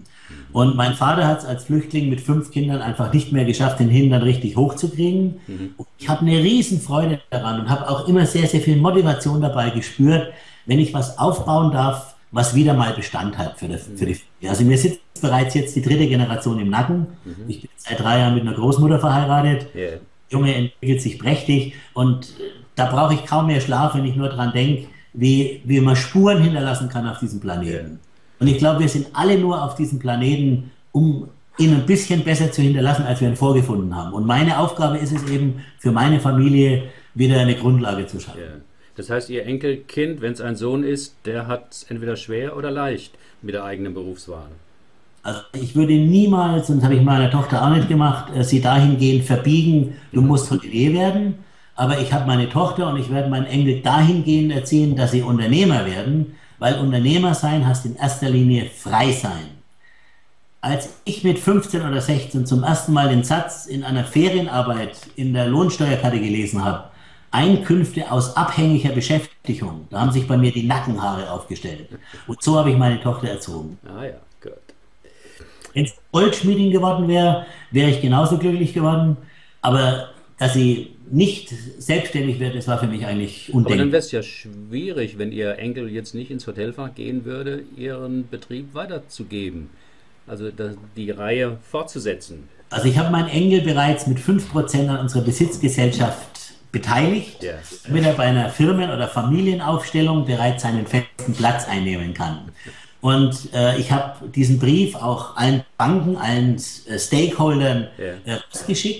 Und 0.51 0.75
mein 0.75 0.95
Vater 0.95 1.27
hat 1.27 1.39
es 1.39 1.45
als 1.45 1.65
Flüchtling 1.65 2.09
mit 2.09 2.21
fünf 2.21 2.49
Kindern 2.51 2.81
einfach 2.81 3.13
nicht 3.13 3.31
mehr 3.31 3.45
geschafft, 3.45 3.79
den 3.79 3.89
Hintern 3.89 4.23
richtig 4.23 4.55
hochzukriegen. 4.55 5.39
Mhm. 5.47 5.75
ich 5.99 6.09
habe 6.09 6.21
eine 6.21 6.43
Riesenfreude 6.43 7.21
daran 7.29 7.61
und 7.61 7.69
habe 7.69 7.87
auch 7.87 8.07
immer 8.07 8.25
sehr, 8.25 8.47
sehr 8.47 8.61
viel 8.61 8.77
Motivation 8.77 9.41
dabei 9.41 9.69
gespürt, 9.69 10.33
wenn 10.65 10.79
ich 10.79 10.93
was 10.93 11.19
aufbauen 11.19 11.71
darf, 11.71 12.15
was 12.31 12.55
wieder 12.55 12.73
mal 12.73 12.93
Bestand 12.93 13.37
hat 13.37 13.59
für, 13.59 13.67
das, 13.67 13.87
für 13.95 14.07
die 14.07 14.17
Familie. 14.43 14.49
Also 14.49 14.63
mir 14.63 14.77
sitzt 14.77 15.21
bereits 15.21 15.53
jetzt 15.53 15.75
die 15.75 15.81
dritte 15.81 16.07
Generation 16.07 16.59
im 16.59 16.69
Nacken. 16.69 17.07
Mhm. 17.23 17.35
Ich 17.47 17.61
bin 17.61 17.69
seit 17.77 17.99
drei 17.99 18.19
Jahren 18.19 18.35
mit 18.35 18.43
einer 18.43 18.53
Großmutter 18.53 18.99
verheiratet. 18.99 19.67
Yeah. 19.75 19.99
Junge 20.29 20.53
entwickelt 20.53 21.01
sich 21.01 21.19
prächtig 21.19 21.75
und 21.93 22.25
äh, 22.25 22.51
da 22.75 22.87
brauche 22.87 23.13
ich 23.13 23.25
kaum 23.25 23.47
mehr 23.47 23.61
Schlaf, 23.61 23.95
wenn 23.95 24.05
ich 24.05 24.15
nur 24.15 24.29
daran 24.29 24.51
denke, 24.51 24.87
wie, 25.13 25.61
wie 25.63 25.79
man 25.79 25.95
Spuren 25.95 26.41
hinterlassen 26.41 26.89
kann 26.89 27.07
auf 27.07 27.19
diesem 27.19 27.39
Planeten. 27.39 27.71
Yeah. 27.71 27.99
Und 28.39 28.47
ich 28.47 28.57
glaube, 28.57 28.81
wir 28.81 28.89
sind 28.89 29.07
alle 29.13 29.37
nur 29.37 29.63
auf 29.63 29.75
diesem 29.75 29.99
Planeten, 29.99 30.71
um 30.91 31.29
ihn 31.57 31.73
ein 31.73 31.85
bisschen 31.85 32.23
besser 32.23 32.51
zu 32.51 32.61
hinterlassen, 32.61 33.03
als 33.03 33.21
wir 33.21 33.29
ihn 33.29 33.35
vorgefunden 33.35 33.95
haben. 33.95 34.13
Und 34.13 34.25
meine 34.25 34.57
Aufgabe 34.57 34.97
ist 34.97 35.13
es 35.13 35.29
eben, 35.29 35.63
für 35.77 35.91
meine 35.91 36.19
Familie 36.19 36.85
wieder 37.13 37.39
eine 37.39 37.55
Grundlage 37.55 38.07
zu 38.07 38.19
schaffen. 38.19 38.39
Yeah. 38.39 38.61
Das 38.95 39.09
heißt, 39.09 39.29
Ihr 39.29 39.45
Enkelkind, 39.45 40.21
wenn 40.21 40.33
es 40.33 40.41
ein 40.41 40.55
Sohn 40.55 40.83
ist, 40.83 41.15
der 41.25 41.47
hat 41.47 41.71
es 41.71 41.83
entweder 41.83 42.15
schwer 42.15 42.57
oder 42.57 42.69
leicht 42.69 43.13
mit 43.43 43.53
der 43.53 43.63
eigenen 43.63 43.93
Berufswahl. 43.93 44.47
Also 45.21 45.39
ich 45.53 45.75
würde 45.75 45.93
niemals, 45.93 46.69
und 46.69 46.77
das 46.77 46.85
habe 46.85 46.95
ich 46.95 47.01
meiner 47.01 47.31
Tochter 47.31 47.63
auch 47.63 47.69
nicht 47.69 47.87
gemacht, 47.87 48.33
äh, 48.35 48.43
sie 48.43 48.61
dahingehend 48.61 49.23
verbiegen, 49.23 49.95
du 50.11 50.21
musst 50.21 50.51
Hotelier 50.51 50.93
werden. 50.93 51.35
Aber 51.75 51.99
ich 51.99 52.13
habe 52.13 52.27
meine 52.27 52.49
Tochter 52.49 52.89
und 52.89 52.99
ich 52.99 53.09
werde 53.09 53.29
meinen 53.29 53.47
Enkel 53.47 53.81
dahingehend 53.81 54.51
erziehen, 54.51 54.95
dass 54.95 55.11
sie 55.11 55.23
Unternehmer 55.23 55.85
werden, 55.85 56.35
weil 56.59 56.77
Unternehmer 56.77 57.33
sein 57.33 57.65
heißt 57.65 57.85
in 57.85 57.95
erster 57.95 58.29
Linie 58.29 58.69
frei 58.69 59.11
sein. 59.11 59.47
Als 60.61 60.89
ich 61.03 61.23
mit 61.23 61.39
15 61.39 61.81
oder 61.81 61.99
16 61.99 62.45
zum 62.45 62.63
ersten 62.63 62.93
Mal 62.93 63.09
den 63.09 63.23
Satz 63.23 63.65
in 63.65 63.83
einer 63.83 64.03
Ferienarbeit 64.03 64.97
in 65.15 65.33
der 65.33 65.47
Lohnsteuerkarte 65.47 66.19
gelesen 66.19 66.63
habe, 66.63 66.85
Einkünfte 67.33 68.11
aus 68.11 68.37
abhängiger 68.37 68.89
Beschäftigung. 68.89 69.87
Da 69.89 70.01
haben 70.01 70.11
sich 70.11 70.27
bei 70.27 70.37
mir 70.37 70.51
die 70.51 70.63
Nackenhaare 70.63 71.31
aufgestellt. 71.31 71.89
Und 72.27 72.41
so 72.43 72.57
habe 72.57 72.69
ich 72.69 72.77
meine 72.77 73.01
Tochter 73.01 73.29
erzogen. 73.29 73.79
Ah 73.85 74.05
ja, 74.05 74.17
gut. 74.41 74.53
Wenn 75.73 75.85
es 75.85 75.95
Goldschmiedin 76.11 76.71
geworden 76.71 77.07
wäre, 77.07 77.47
wäre 77.71 77.89
ich 77.89 78.01
genauso 78.01 78.37
glücklich 78.37 78.73
geworden. 78.73 79.17
Aber 79.61 80.09
dass 80.37 80.53
sie 80.53 80.95
nicht 81.09 81.53
selbstständig 81.79 82.39
wird, 82.39 82.55
das 82.55 82.67
war 82.67 82.77
für 82.77 82.87
mich 82.87 83.05
eigentlich 83.05 83.53
undenkbar. 83.53 83.73
Aber 83.73 83.83
dann 83.83 83.91
wäre 83.91 83.99
es 83.99 84.11
ja 84.11 84.21
schwierig, 84.21 85.17
wenn 85.17 85.31
Ihr 85.31 85.57
Enkel 85.57 85.89
jetzt 85.89 86.13
nicht 86.13 86.29
ins 86.29 86.45
Hotelfach 86.45 86.93
gehen 86.93 87.25
würde, 87.25 87.63
Ihren 87.75 88.27
Betrieb 88.29 88.73
weiterzugeben. 88.75 89.69
Also 90.27 90.49
die 90.95 91.11
Reihe 91.11 91.57
fortzusetzen. 91.69 92.47
Also 92.69 92.87
ich 92.87 92.97
habe 92.97 93.11
meinen 93.11 93.29
Enkel 93.29 93.61
bereits 93.61 94.07
mit 94.07 94.19
5% 94.19 94.87
an 94.87 94.99
unserer 94.99 95.23
Besitzgesellschaft 95.23 96.42
beteiligt, 96.73 97.41
yes. 97.41 97.83
damit 97.85 98.03
er 98.03 98.13
bei 98.13 98.23
einer 98.23 98.49
Firmen- 98.49 98.91
oder 98.91 99.07
Familienaufstellung 99.07 100.25
bereits 100.25 100.63
seinen 100.63 100.85
festen 100.85 101.33
Platz 101.33 101.67
einnehmen 101.69 102.13
kann. 102.13 102.49
Und 102.99 103.53
äh, 103.53 103.77
ich 103.77 103.91
habe 103.91 104.27
diesen 104.29 104.59
Brief 104.59 104.95
auch 104.95 105.37
allen 105.37 105.63
Banken, 105.77 106.17
allen 106.17 106.55
äh, 106.55 106.97
Stakeholdern 106.97 107.87
yeah. 107.99 108.37
äh, 108.37 108.95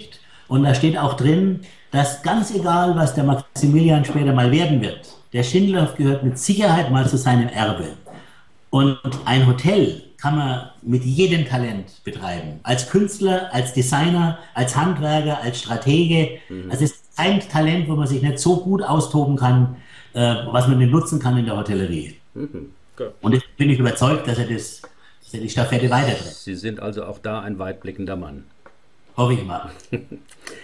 Und 0.48 0.64
da 0.64 0.76
steht 0.76 0.98
auch 0.98 1.16
drin, 1.16 1.62
dass 1.92 2.22
ganz 2.22 2.54
egal, 2.54 2.96
was 2.96 3.16
der 3.16 3.24
Maximilian 3.24 4.06
später 4.06 4.34
mal 4.34 4.52
werden 4.52 4.80
wird, 4.82 5.08
der 5.34 5.44
Schindler 5.44 5.92
gehört 5.98 6.24
mit 6.24 6.38
Sicherheit 6.38 6.92
mal 6.92 7.10
zu 7.10 7.18
seinem 7.18 7.50
Erbe. 7.50 7.88
Und 8.70 9.00
ein 9.26 9.48
Hotel 9.48 10.04
kann 10.18 10.38
man 10.38 10.70
mit 10.82 11.04
jedem 11.04 11.46
Talent 11.48 12.04
betreiben. 12.04 12.60
Als 12.64 12.90
Künstler, 12.90 13.50
als 13.52 13.74
Designer, 13.74 14.38
als 14.54 14.76
Handwerker, 14.76 15.42
als 15.42 15.60
Stratege. 15.60 16.40
Mhm. 16.50 16.72
Also 16.72 16.86
es 16.86 16.92
ist 16.92 17.03
ein 17.16 17.40
Talent, 17.42 17.88
wo 17.88 17.96
man 17.96 18.08
sich 18.08 18.22
nicht 18.22 18.40
so 18.40 18.58
gut 18.58 18.82
austoben 18.82 19.36
kann, 19.36 19.78
äh, 20.14 20.36
was 20.48 20.68
man 20.68 20.80
nutzen 20.90 21.20
kann 21.20 21.38
in 21.38 21.46
der 21.46 21.58
Hotellerie. 21.58 22.16
Mhm. 22.34 22.72
Und 23.22 23.34
ich 23.34 23.44
bin 23.58 23.70
ich 23.70 23.80
überzeugt, 23.80 24.28
dass 24.28 24.38
er, 24.38 24.48
das, 24.48 24.82
dass 25.24 25.34
er 25.34 25.40
die 25.40 25.50
Staffette 25.50 25.90
weiterträgt. 25.90 26.36
Sie 26.36 26.56
sind 26.56 26.80
also 26.80 27.06
auch 27.06 27.20
da 27.20 27.42
ein 27.42 27.58
weitblickender 27.58 28.16
Mann. 28.16 28.44
Hoffe 29.16 29.34
ich 29.34 29.44
mal. 29.44 29.72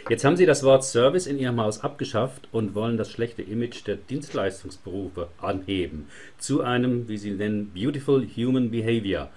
Jetzt 0.10 0.26
haben 0.26 0.36
Sie 0.36 0.48
das 0.48 0.64
Wort 0.64 0.84
Service 0.84 1.28
in 1.28 1.38
Ihrem 1.38 1.60
Haus 1.60 1.82
abgeschafft 1.82 2.48
und 2.52 2.74
wollen 2.74 2.98
das 2.98 3.12
schlechte 3.12 3.44
Image 3.44 3.86
der 3.86 3.96
Dienstleistungsberufe 3.96 5.28
anheben 5.40 6.08
zu 6.40 6.62
einem, 6.62 7.08
wie 7.08 7.18
Sie 7.18 7.32
nennen, 7.32 7.72
Beautiful 7.74 8.28
Human 8.36 8.72
Behavior. 8.72 9.30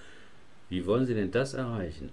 Wie 0.71 0.87
wollen 0.87 1.05
Sie 1.05 1.15
denn 1.15 1.31
das 1.31 1.53
erreichen? 1.53 2.09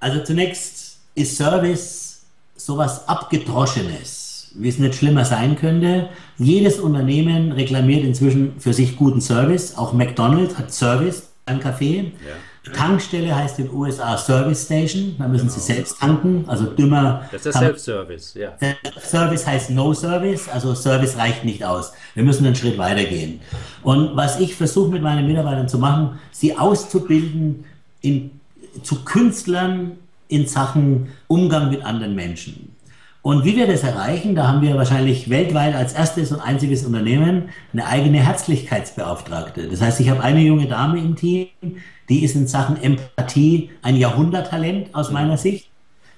Also 0.00 0.22
zunächst 0.22 1.00
ist 1.14 1.36
Service 1.38 2.13
sowas 2.56 3.08
Abgedroschenes, 3.08 4.52
wie 4.54 4.68
es 4.68 4.78
nicht 4.78 4.94
schlimmer 4.94 5.24
sein 5.24 5.56
könnte. 5.56 6.08
Jedes 6.38 6.78
Unternehmen 6.78 7.52
reklamiert 7.52 8.04
inzwischen 8.04 8.58
für 8.58 8.72
sich 8.72 8.96
guten 8.96 9.20
Service. 9.20 9.76
Auch 9.76 9.92
McDonald's 9.92 10.56
hat 10.58 10.72
Service 10.72 11.30
beim 11.44 11.60
Kaffee. 11.60 12.12
Ja. 12.26 12.34
Tankstelle 12.72 13.34
heißt 13.34 13.58
in 13.58 13.66
den 13.66 13.74
USA 13.74 14.16
Service 14.16 14.64
Station, 14.64 15.16
da 15.18 15.28
müssen 15.28 15.48
genau. 15.48 15.58
Sie 15.58 15.60
selbst 15.60 16.00
tanken, 16.00 16.44
also 16.46 16.64
dümmer. 16.64 17.28
Das 17.30 17.44
ist 17.44 17.58
Self-Service, 17.58 18.34
ja. 18.34 18.56
Service 19.02 19.46
heißt 19.46 19.70
No 19.70 19.92
Service, 19.92 20.48
also 20.48 20.74
Service 20.74 21.18
reicht 21.18 21.44
nicht 21.44 21.62
aus. 21.62 21.92
Wir 22.14 22.24
müssen 22.24 22.46
einen 22.46 22.54
Schritt 22.54 22.78
weitergehen. 22.78 23.40
Und 23.82 24.16
was 24.16 24.40
ich 24.40 24.54
versuche 24.54 24.90
mit 24.90 25.02
meinen 25.02 25.26
Mitarbeitern 25.26 25.68
zu 25.68 25.78
machen, 25.78 26.18
sie 26.32 26.56
auszubilden 26.56 27.66
in, 28.00 28.30
zu 28.82 29.04
Künstlern 29.04 29.98
in 30.28 30.46
Sachen 30.46 31.08
Umgang 31.28 31.70
mit 31.70 31.84
anderen 31.84 32.14
Menschen. 32.14 32.74
Und 33.24 33.44
wie 33.46 33.56
wir 33.56 33.66
das 33.66 33.82
erreichen, 33.82 34.34
da 34.34 34.48
haben 34.48 34.60
wir 34.60 34.76
wahrscheinlich 34.76 35.30
weltweit 35.30 35.74
als 35.74 35.94
erstes 35.94 36.30
und 36.30 36.40
einziges 36.40 36.84
Unternehmen 36.84 37.48
eine 37.72 37.86
eigene 37.86 38.18
Herzlichkeitsbeauftragte. 38.18 39.66
Das 39.66 39.80
heißt, 39.80 39.98
ich 40.00 40.10
habe 40.10 40.22
eine 40.22 40.40
junge 40.40 40.66
Dame 40.66 40.98
im 40.98 41.16
Team, 41.16 41.48
die 42.10 42.22
ist 42.22 42.36
in 42.36 42.46
Sachen 42.46 42.76
Empathie 42.82 43.70
ein 43.80 43.96
Jahrhunderttalent 43.96 44.94
aus 44.94 45.10
meiner 45.10 45.38
Sicht. 45.38 45.70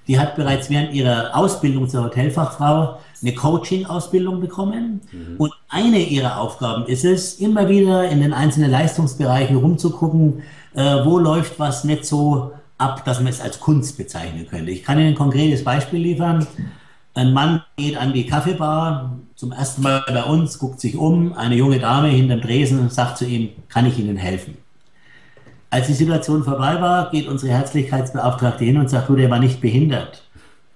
Die 0.09 0.19
hat 0.19 0.35
bereits 0.35 0.69
während 0.69 0.93
ihrer 0.93 1.33
Ausbildung 1.33 1.87
zur 1.87 2.03
Hotelfachfrau 2.03 2.99
eine 3.21 3.33
Coaching-Ausbildung 3.33 4.41
bekommen. 4.41 4.99
Mhm. 5.11 5.35
Und 5.37 5.53
eine 5.69 5.99
ihrer 5.99 6.41
Aufgaben 6.41 6.87
ist 6.87 7.05
es, 7.05 7.35
immer 7.35 7.69
wieder 7.69 8.09
in 8.09 8.21
den 8.21 8.33
einzelnen 8.33 8.69
Leistungsbereichen 8.69 9.55
rumzugucken, 9.55 10.43
äh, 10.75 11.05
wo 11.05 11.19
läuft 11.19 11.57
was 11.57 11.85
nicht 11.85 12.03
so 12.03 12.51
ab, 12.77 13.05
dass 13.05 13.19
man 13.19 13.27
es 13.27 13.41
als 13.41 13.59
Kunst 13.59 13.97
bezeichnen 13.97 14.47
könnte. 14.47 14.71
Ich 14.71 14.83
kann 14.83 14.99
Ihnen 14.99 15.09
ein 15.09 15.15
konkretes 15.15 15.63
Beispiel 15.63 15.99
liefern. 15.99 16.45
Ein 17.13 17.33
Mann 17.33 17.63
geht 17.77 17.97
an 17.97 18.13
die 18.13 18.27
Kaffeebar, 18.27 19.17
zum 19.35 19.51
ersten 19.51 19.81
Mal 19.81 20.03
bei 20.07 20.23
uns, 20.23 20.59
guckt 20.59 20.79
sich 20.79 20.95
um, 20.95 21.33
eine 21.33 21.55
junge 21.55 21.79
Dame 21.79 22.09
hinterm 22.09 22.41
Dresen 22.41 22.89
sagt 22.89 23.17
zu 23.17 23.25
ihm, 23.25 23.49
kann 23.69 23.87
ich 23.87 23.97
Ihnen 23.97 24.17
helfen? 24.17 24.57
Als 25.69 25.87
die 25.87 25.93
Situation 25.93 26.43
vorbei 26.43 26.79
war, 26.79 27.09
geht 27.09 27.27
unsere 27.27 27.51
Herzlichkeitsbeauftragte 27.53 28.63
hin 28.63 28.77
und 28.77 28.89
sagt, 28.89 29.09
du, 29.09 29.15
der 29.15 29.29
war 29.29 29.39
nicht 29.39 29.59
behindert. 29.61 30.23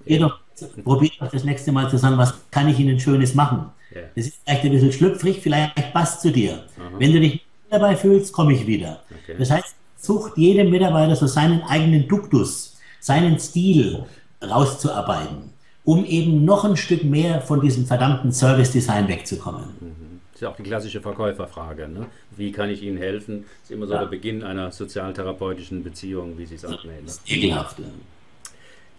Geh 0.06 0.18
doch, 0.18 0.40
probier 0.84 1.12
doch 1.20 1.30
das 1.30 1.44
nächste 1.44 1.72
Mal 1.72 1.90
zu 1.90 1.98
sagen, 1.98 2.18
was 2.18 2.34
kann 2.50 2.68
ich 2.68 2.80
Ihnen 2.80 3.00
Schönes 3.00 3.36
machen? 3.36 3.72
Das 4.16 4.26
ist 4.26 4.40
vielleicht 4.44 4.64
ein 4.64 4.72
bisschen 4.72 4.92
schlüpfrig, 4.92 5.42
vielleicht 5.42 5.94
passt 5.94 6.22
zu 6.22 6.32
dir. 6.32 6.54
Aha. 6.54 6.90
Wenn 6.98 7.14
du 7.14 7.20
dich 7.20 7.34
nicht 7.34 7.46
dabei 7.70 7.96
fühlst, 7.96 8.34
komme 8.34 8.54
ich 8.54 8.66
wieder. 8.66 9.02
Okay. 9.24 9.36
Das 9.38 9.52
heißt, 9.52 9.76
sucht 10.02 10.38
jedem 10.38 10.70
Mitarbeiter 10.70 11.16
so 11.16 11.28
seinen 11.28 11.62
eigenen 11.64 12.08
Duktus, 12.08 12.78
seinen 13.00 13.40
Stil 13.40 14.06
rauszuarbeiten, 14.44 15.54
um 15.86 16.04
eben 16.06 16.44
noch 16.44 16.66
ein 16.66 16.76
Stück 16.76 17.04
mehr 17.04 17.42
von 17.42 17.62
diesem 17.62 17.86
verdammten 17.86 18.32
Service-Design 18.32 19.08
wegzukommen. 19.08 19.66
Mhm 19.80 20.12
ist 20.42 20.46
ja 20.46 20.50
auch 20.50 20.56
die 20.56 20.64
klassische 20.64 21.02
Verkäuferfrage. 21.02 21.88
Ne? 21.88 22.08
Wie 22.36 22.52
kann 22.52 22.72
ich 22.72 22.82
Ihnen 22.82 22.98
helfen? 22.98 23.46
Das 23.62 23.70
ist 23.70 23.76
immer 23.76 23.86
so 23.86 23.94
ja. 23.94 24.00
der 24.00 24.08
Beginn 24.08 24.42
einer 24.42 24.72
sozialtherapeutischen 24.72 25.84
Beziehung, 25.84 26.36
wie 26.40 26.48
Sie 26.48 26.56
es 26.56 26.66
auch 26.66 26.84
nennen. 26.84 27.06
Ekelhaft. 27.28 27.78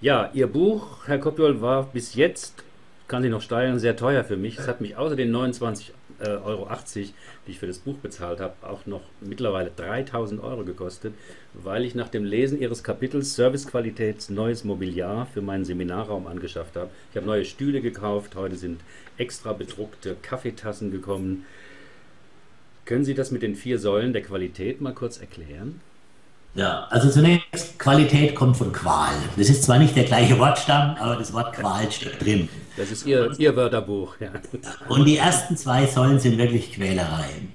Ja, 0.01 0.31
Ihr 0.35 0.47
Buch, 0.47 0.99
Herr 1.07 1.19
Kopjol, 1.19 1.61
war 1.61 1.83
bis 1.83 2.15
jetzt, 2.15 2.63
kann 3.13 3.23
Sie 3.23 3.29
noch 3.29 3.43
steigern, 3.43 3.79
sehr 3.79 3.95
teuer 3.95 4.25
für 4.25 4.39
mich. 4.39 4.59
Es 4.59 4.67
hat 4.67 4.81
mich 4.81 4.97
außer 4.97 5.17
den 5.17 5.37
29,80 5.37 5.91
äh, 6.21 6.29
Euro, 6.29 6.67
die 6.95 7.13
ich 7.47 7.59
für 7.59 7.67
das 7.67 7.77
Buch 7.77 7.97
bezahlt 7.99 8.41
habe, 8.41 8.55
auch 8.63 8.87
noch 8.87 9.03
mittlerweile 9.21 9.71
3000 9.77 10.43
Euro 10.43 10.65
gekostet, 10.65 11.13
weil 11.53 11.85
ich 11.85 11.95
nach 11.95 12.09
dem 12.09 12.25
Lesen 12.25 12.59
Ihres 12.59 12.83
Kapitels 12.83 13.35
Servicequalität 13.35 14.31
neues 14.31 14.65
Mobiliar 14.65 15.27
für 15.27 15.43
meinen 15.43 15.67
Seminarraum 15.67 16.27
angeschafft 16.27 16.75
habe. 16.75 16.89
Ich 17.11 17.17
habe 17.19 17.27
neue 17.27 17.45
Stühle 17.45 17.83
gekauft, 17.83 18.35
heute 18.35 18.57
sind 18.57 18.81
extra 19.19 19.53
bedruckte 19.53 20.17
Kaffeetassen 20.23 20.91
gekommen. 20.91 21.45
Können 22.87 23.05
Sie 23.05 23.15
das 23.15 23.31
mit 23.31 23.43
den 23.43 23.57
vier 23.57 23.79
Säulen 23.79 24.15
der 24.15 24.23
Qualität 24.23 24.81
mal 24.81 24.95
kurz 24.95 25.19
erklären? 25.19 25.83
Ja, 26.55 26.87
also 26.89 27.11
zunächst, 27.11 27.79
Qualität 27.79 28.35
kommt 28.35 28.57
von 28.57 28.73
Qual. 28.73 29.13
Das 29.37 29.51
ist 29.51 29.65
zwar 29.65 29.79
nicht 29.79 29.97
der 29.97 30.05
gleiche 30.05 30.39
Wortstamm, 30.39 30.97
aber 30.99 31.17
das 31.17 31.35
Wort 31.35 31.53
Qual 31.55 31.93
steht 31.93 32.25
drin. 32.25 32.49
Das 32.77 32.91
ist 32.91 33.07
Ihr, 33.07 33.33
Ihr 33.39 33.55
Wörterbuch, 33.55 34.17
ja. 34.21 34.31
Und 34.89 35.05
die 35.05 35.17
ersten 35.17 35.57
zwei 35.57 35.87
Säulen 35.87 36.19
sind 36.19 36.39
wirklich 36.39 36.73
Quälereien. 36.73 37.53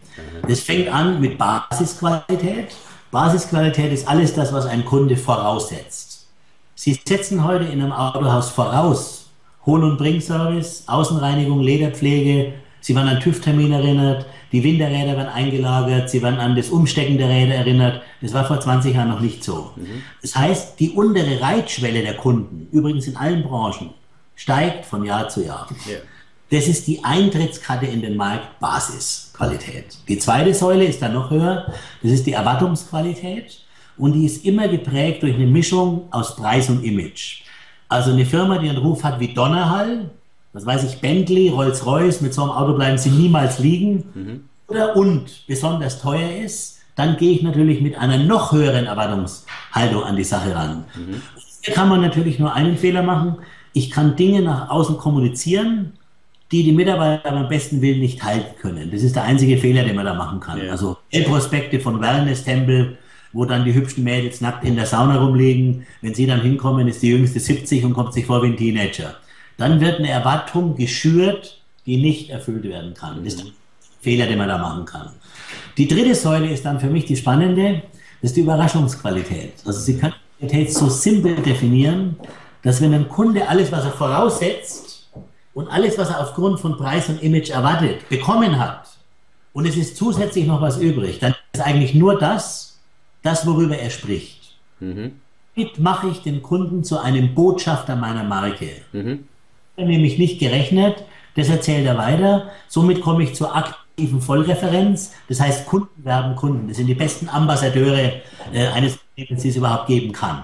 Das 0.48 0.60
fängt 0.60 0.90
an 0.90 1.20
mit 1.20 1.38
Basisqualität. 1.38 2.76
Basisqualität 3.12 3.92
ist 3.92 4.08
alles 4.08 4.34
das, 4.34 4.54
was 4.54 4.66
ein 4.66 4.86
Kunde 4.86 5.18
voraussetzt. 5.18 6.28
Sie 6.76 7.00
setzen 7.08 7.44
heute 7.44 7.66
in 7.66 7.82
einem 7.82 7.92
Autohaus 7.92 8.50
voraus, 8.50 9.30
Hol- 9.66 9.84
und 9.84 9.98
Bringservice, 9.98 10.84
Außenreinigung, 10.88 11.62
Lederpflege, 11.62 12.54
Sie 12.88 12.96
waren 12.96 13.10
an 13.10 13.20
TÜV-Termin 13.20 13.74
erinnert, 13.74 14.26
die 14.54 14.64
Winterräder 14.64 15.18
waren 15.18 15.28
eingelagert, 15.28 16.10
sie 16.10 16.22
waren 16.22 16.40
an 16.40 16.56
das 16.56 16.70
Umstecken 16.70 17.18
der 17.18 17.28
Räder 17.28 17.56
erinnert. 17.56 18.02
Das 18.22 18.34
war 18.34 18.46
vor 18.46 18.62
20 18.62 18.96
Jahren 18.96 19.10
noch 19.10 19.20
nicht 19.20 19.44
so. 19.44 19.72
Mhm. 19.76 20.04
Das 20.22 20.38
heißt, 20.38 20.80
die 20.80 20.92
untere 20.92 21.42
Reitschwelle 21.42 22.02
der 22.02 22.16
Kunden, 22.16 22.70
übrigens 22.72 23.08
in 23.08 23.18
allen 23.18 23.44
Branchen, 23.44 23.90
steigt 24.38 24.86
von 24.86 25.04
Jahr 25.04 25.28
zu 25.28 25.44
Jahr. 25.44 25.68
Yeah. 25.86 26.00
Das 26.50 26.68
ist 26.68 26.88
die 26.88 27.04
Eintrittskarte 27.04 27.86
in 27.86 28.02
den 28.02 28.16
Markt 28.16 28.60
Basisqualität. 28.62 29.98
Die 30.08 30.18
zweite 30.18 30.54
Säule 30.54 30.86
ist 30.86 31.02
dann 31.02 31.14
noch 31.14 31.30
höher. 31.30 31.74
Das 32.02 32.12
ist 32.14 32.26
die 32.26 32.32
Erwartungsqualität. 32.32 33.60
Und 33.98 34.14
die 34.14 34.26
ist 34.26 34.46
immer 34.46 34.70
geprägt 34.70 35.24
durch 35.24 35.36
eine 35.36 35.48
Mischung 35.48 36.08
aus 36.12 36.38
Preis 36.38 36.70
und 36.70 36.86
Image. 36.86 37.42
Also 37.90 38.12
eine 38.12 38.26
Firma, 38.26 38.60
die 38.60 38.70
einen 38.70 38.78
Ruf 38.78 39.04
hat 39.04 39.20
wie 39.20 39.34
Donnerhall, 39.34 40.10
was 40.54 40.66
weiß 40.66 40.84
ich, 40.86 41.02
Bentley, 41.02 41.50
Rolls-Royce, 41.50 42.22
mit 42.22 42.34
so 42.34 42.44
einem 42.44 42.52
Auto 42.52 42.74
bleiben 42.74 42.98
sie 42.98 43.10
niemals 43.10 43.60
liegen. 43.60 44.04
Mhm. 44.14 44.50
Oder 44.68 44.96
und 44.96 45.46
besonders 45.48 46.02
teuer 46.02 46.44
ist, 46.44 46.80
dann 46.96 47.18
gehe 47.18 47.32
ich 47.32 47.44
natürlich 47.44 47.82
mit 47.82 47.98
einer 47.98 48.18
noch 48.18 48.52
höheren 48.52 48.86
Erwartungshaltung 48.86 50.04
an 50.04 50.16
die 50.16 50.24
Sache 50.24 50.56
ran. 50.56 50.86
Mhm. 50.96 51.22
Hier 51.62 51.74
kann 51.74 51.90
man 51.90 52.02
natürlich 52.02 52.40
nur 52.40 52.54
einen 52.54 52.78
Fehler 52.78 53.04
machen. 53.04 53.38
Ich 53.74 53.92
kann 53.92 54.16
Dinge 54.16 54.42
nach 54.42 54.70
außen 54.70 54.98
kommunizieren, 54.98 55.94
die 56.52 56.64
die 56.64 56.72
Mitarbeiter 56.72 57.32
beim 57.32 57.50
besten 57.50 57.82
Willen 57.82 58.00
nicht 58.00 58.24
halten 58.24 58.56
können. 58.62 58.90
Das 58.92 59.04
ist 59.04 59.16
der 59.16 59.24
einzige 59.24 59.58
Fehler, 59.58 59.84
den 59.84 59.96
man 59.96 60.06
da 60.06 60.14
machen 60.14 60.40
kann. 60.40 60.64
Ja. 60.64 60.72
Also 60.72 60.98
Prospekte 61.26 61.80
von 61.80 62.00
Wellness-Tempel, 62.00 62.98
wo 63.34 63.46
dann 63.46 63.66
die 63.66 63.74
hübschen 63.74 64.04
Mädels 64.04 64.40
nackt 64.40 64.64
in 64.64 64.76
der 64.76 64.86
Sauna 64.86 65.18
rumliegen. 65.18 65.86
Wenn 66.02 66.14
sie 66.14 66.26
dann 66.26 66.42
hinkommen, 66.42 66.88
ist 66.88 67.02
die 67.02 67.10
jüngste 67.10 67.40
70 67.40 67.84
und 67.84 67.94
kommt 67.94 68.14
sich 68.14 68.26
vor 68.26 68.42
wie 68.44 68.48
ein 68.48 68.58
Teenager. 68.58 69.16
Dann 69.58 69.82
wird 69.82 70.00
eine 70.00 70.10
Erwartung 70.10 70.76
geschürt, 70.76 71.62
die 71.86 71.98
nicht 71.98 72.30
erfüllt 72.30 72.64
werden 72.64 72.94
kann. 72.94 73.24
Das 73.24 73.34
ist 73.34 73.44
der 73.44 73.52
Fehler, 74.02 74.28
den 74.28 74.38
man 74.38 74.48
da 74.48 74.58
machen 74.58 74.86
kann. 74.86 75.10
Die 75.78 75.88
dritte 75.88 76.16
Säule 76.16 76.50
ist 76.50 76.66
dann 76.66 76.80
für 76.80 76.88
mich 76.88 77.06
die 77.06 77.16
spannende, 77.16 77.84
das 78.22 78.32
ist 78.32 78.38
die 78.38 78.42
Überraschungsqualität. 78.42 79.54
Also 79.66 79.80
Sie 79.80 79.98
können 79.98 80.14
Qualität 80.40 80.74
so 80.74 80.90
simpel 80.90 81.36
definieren, 81.36 82.16
dass 82.64 82.82
wenn 82.82 82.94
ein 82.94 83.10
Kunde 83.10 83.48
alles, 83.48 83.72
was 83.72 83.86
er 83.86 83.92
voraussetzt, 83.92 84.88
und 85.58 85.70
alles, 85.70 85.98
was 85.98 86.12
er 86.12 86.20
aufgrund 86.22 86.60
von 86.60 86.78
Preis 86.78 87.10
und 87.10 87.24
Image 87.24 87.50
erwartet, 87.50 88.08
bekommen 88.10 88.60
hat 88.60 88.88
und 89.54 89.66
es 89.66 89.76
ist 89.76 89.98
zusätzlich 89.98 90.46
noch 90.46 90.62
was 90.62 90.78
übrig, 90.78 91.18
dann 91.18 91.34
ist 91.52 91.62
eigentlich 91.62 91.96
nur 91.96 92.20
das, 92.20 92.78
das, 93.24 93.48
worüber 93.48 93.76
er 93.76 93.90
spricht. 93.90 94.56
Mhm. 94.80 95.14
Damit 95.56 95.80
mache 95.80 96.10
ich 96.10 96.22
den 96.22 96.44
Kunden 96.44 96.84
zu 96.84 97.00
einem 97.00 97.34
Botschafter 97.34 97.96
meiner 97.96 98.24
Marke. 98.24 98.70
Mhm. 98.92 99.24
Nämlich 99.78 100.20
nicht 100.20 100.40
gerechnet, 100.40 101.04
das 101.36 101.50
erzählt 101.50 101.88
er 101.88 101.98
weiter. 101.98 102.52
Somit 102.68 103.02
komme 103.02 103.24
ich 103.24 103.34
zur 103.34 103.56
aktiven 103.56 104.22
Vollreferenz. 104.22 105.14
Das 105.28 105.40
heißt, 105.40 105.66
Kunden 105.66 106.06
werden 106.06 106.36
Kunden. 106.36 106.68
Das 106.68 106.78
sind 106.78 106.86
die 106.86 106.94
besten 106.94 107.30
Ambassadeure 107.30 108.22
äh, 108.54 108.68
eines 108.68 109.00
Unternehmens, 109.16 109.42
die 109.42 109.50
es 109.50 109.56
überhaupt 109.56 109.88
geben 109.88 110.12
kann. 110.12 110.44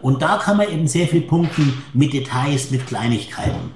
Und 0.00 0.22
da 0.22 0.36
kann 0.38 0.56
man 0.56 0.70
eben 0.70 0.86
sehr 0.86 1.08
viel 1.08 1.22
punkten 1.22 1.82
mit 1.92 2.12
Details, 2.12 2.70
mit 2.70 2.86
Kleinigkeiten 2.86 3.72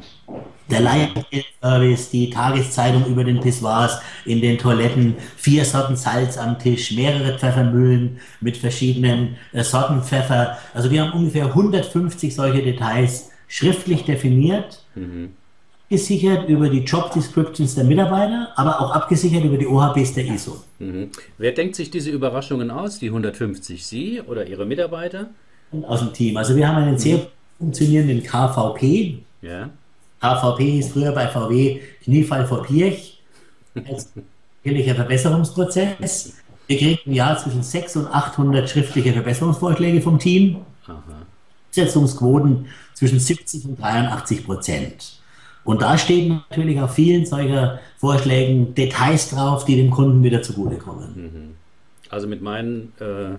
der 0.72 0.80
Leitservice, 0.80 2.10
die 2.10 2.30
Tageszeitung 2.30 3.06
über 3.06 3.24
den 3.24 3.40
Pissoirs, 3.40 4.00
in 4.24 4.40
den 4.40 4.58
Toiletten, 4.58 5.16
vier 5.36 5.64
Sorten 5.64 5.96
Salz 5.96 6.38
am 6.38 6.58
Tisch, 6.58 6.92
mehrere 6.92 7.38
Pfeffermühlen 7.38 8.18
mit 8.40 8.56
verschiedenen 8.56 9.36
äh, 9.52 9.62
Sorten 9.62 10.02
Pfeffer. 10.02 10.58
Also 10.74 10.90
wir 10.90 11.02
haben 11.02 11.12
ungefähr 11.12 11.46
150 11.46 12.34
solche 12.34 12.62
Details 12.62 13.30
schriftlich 13.48 14.04
definiert, 14.04 14.82
mhm. 14.94 15.34
gesichert 15.90 16.48
über 16.48 16.70
die 16.70 16.84
Job 16.84 17.12
Descriptions 17.12 17.74
der 17.74 17.84
Mitarbeiter, 17.84 18.52
aber 18.56 18.80
auch 18.80 18.92
abgesichert 18.92 19.44
über 19.44 19.58
die 19.58 19.66
OHBs 19.66 20.14
der 20.14 20.26
ISO. 20.26 20.62
Mhm. 20.78 21.10
Wer 21.36 21.52
denkt 21.52 21.76
sich 21.76 21.90
diese 21.90 22.10
Überraschungen 22.10 22.70
aus, 22.70 22.98
die 22.98 23.08
150? 23.08 23.84
Sie 23.84 24.22
oder 24.22 24.46
Ihre 24.46 24.64
Mitarbeiter? 24.64 25.28
Und 25.72 25.84
aus 25.84 26.00
dem 26.00 26.12
Team. 26.12 26.36
Also 26.36 26.54
wir 26.54 26.68
haben 26.68 26.82
einen 26.82 26.98
sehr 26.98 27.26
funktionierenden 27.58 28.22
KVP. 28.22 29.18
Ja 29.40 29.70
HVP 30.22 30.78
ist 30.78 30.92
früher 30.92 31.12
bei 31.12 31.26
VW 31.26 31.80
Kniefall 32.04 32.46
vor 32.46 32.62
Pirch. 32.62 33.20
Als 33.88 34.12
jährlicher 34.62 34.94
Verbesserungsprozess. 34.94 36.36
Wir 36.68 36.78
kriegen 36.78 36.98
im 37.06 37.12
Jahr 37.12 37.36
zwischen 37.38 37.62
600 37.62 38.08
und 38.08 38.16
800 38.16 38.70
schriftliche 38.70 39.12
Verbesserungsvorschläge 39.12 40.00
vom 40.00 40.18
Team. 40.18 40.58
Umsetzungsquoten 41.68 42.66
zwischen 42.94 43.18
70 43.18 43.64
und 43.64 43.80
83 43.80 44.44
Prozent. 44.44 45.18
Und 45.64 45.82
da 45.82 45.96
stehen 45.96 46.42
natürlich 46.50 46.80
auf 46.80 46.94
vielen 46.94 47.24
solcher 47.24 47.80
Vorschlägen 47.98 48.74
Details 48.74 49.30
drauf, 49.30 49.64
die 49.64 49.76
dem 49.76 49.90
Kunden 49.90 50.22
wieder 50.22 50.42
zugutekommen. 50.42 51.14
Mhm. 51.14 51.54
Also 52.10 52.26
mit 52.26 52.42
meinen 52.42 52.92
äh, 53.00 53.36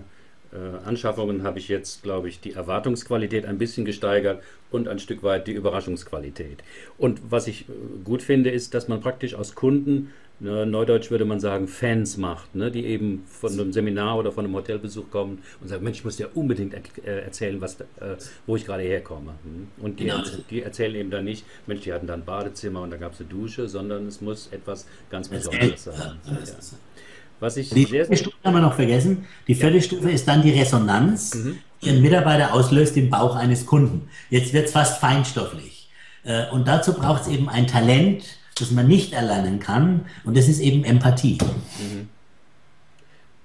Anschaffungen 0.84 1.42
habe 1.42 1.58
ich 1.58 1.68
jetzt, 1.68 2.02
glaube 2.02 2.28
ich, 2.28 2.40
die 2.40 2.52
Erwartungsqualität 2.52 3.44
ein 3.44 3.58
bisschen 3.58 3.84
gesteigert 3.84 4.42
und 4.70 4.88
ein 4.88 4.98
Stück 4.98 5.22
weit 5.22 5.46
die 5.46 5.52
Überraschungsqualität. 5.52 6.62
Und 6.98 7.20
was 7.30 7.46
ich 7.46 7.68
äh, 7.68 7.72
gut 8.04 8.22
finde, 8.22 8.50
ist, 8.50 8.74
dass 8.74 8.88
man 8.88 9.00
praktisch 9.00 9.34
aus 9.34 9.54
Kunden, 9.54 10.12
ne, 10.40 10.66
neudeutsch 10.66 11.10
würde 11.10 11.24
man 11.24 11.40
sagen, 11.40 11.66
Fans 11.66 12.16
macht, 12.16 12.54
ne, 12.54 12.70
die 12.70 12.84
eben 12.86 13.24
von 13.26 13.52
einem 13.52 13.72
Seminar 13.72 14.18
oder 14.18 14.32
von 14.32 14.44
einem 14.44 14.54
Hotelbesuch 14.54 15.10
kommen 15.10 15.42
und 15.60 15.68
sagen, 15.68 15.82
Mensch, 15.82 15.98
ich 15.98 16.04
muss 16.04 16.16
dir 16.16 16.28
unbedingt 16.34 16.74
er 16.74 17.04
äh, 17.04 17.24
erzählen, 17.24 17.60
was, 17.60 17.80
äh, 17.80 18.16
wo 18.46 18.56
ich 18.56 18.64
gerade 18.64 18.82
herkomme. 18.82 19.34
Hm? 19.42 19.68
Und 19.82 20.00
die, 20.00 20.04
genau. 20.04 20.22
die, 20.50 20.62
erzählen 20.62 20.94
eben 20.94 21.10
dann 21.10 21.24
nicht, 21.24 21.44
Mensch, 21.66 21.82
die 21.82 21.92
hatten 21.92 22.06
da 22.06 22.14
ein 22.14 22.24
Badezimmer 22.24 22.82
und 22.82 22.90
da 22.90 22.96
gab 22.96 23.12
es 23.14 23.20
eine 23.20 23.28
Dusche, 23.28 23.68
sondern 23.68 24.06
es 24.06 24.20
muss 24.20 24.48
etwas 24.52 24.86
ganz 25.10 25.28
Besonderes 25.28 25.84
sein. 25.84 26.18
Ja. 26.26 26.36
Was 27.40 27.56
ich 27.56 27.70
die 27.70 27.86
vierte 27.86 28.16
Stufe 28.16 28.36
haben 28.44 28.54
wir 28.54 28.60
noch 28.60 28.74
vergessen. 28.74 29.26
Die 29.48 29.54
vierte 29.54 29.76
ja. 29.76 29.82
Stufe 29.82 30.10
ist 30.10 30.26
dann 30.26 30.42
die 30.42 30.50
Resonanz, 30.50 31.34
mhm. 31.34 31.58
die 31.82 31.90
ein 31.90 32.00
Mitarbeiter 32.00 32.54
auslöst 32.54 32.96
im 32.96 33.10
Bauch 33.10 33.36
eines 33.36 33.66
Kunden. 33.66 34.08
Jetzt 34.30 34.52
wird 34.52 34.66
es 34.66 34.72
fast 34.72 35.00
feinstofflich. 35.00 35.88
Äh, 36.24 36.50
und 36.50 36.66
dazu 36.66 36.94
braucht 36.94 37.22
es 37.22 37.28
eben 37.28 37.48
ein 37.48 37.66
Talent, 37.66 38.24
das 38.58 38.70
man 38.70 38.86
nicht 38.86 39.12
erlernen 39.12 39.60
kann. 39.60 40.06
Und 40.24 40.36
das 40.36 40.48
ist 40.48 40.60
eben 40.60 40.84
Empathie. 40.84 41.38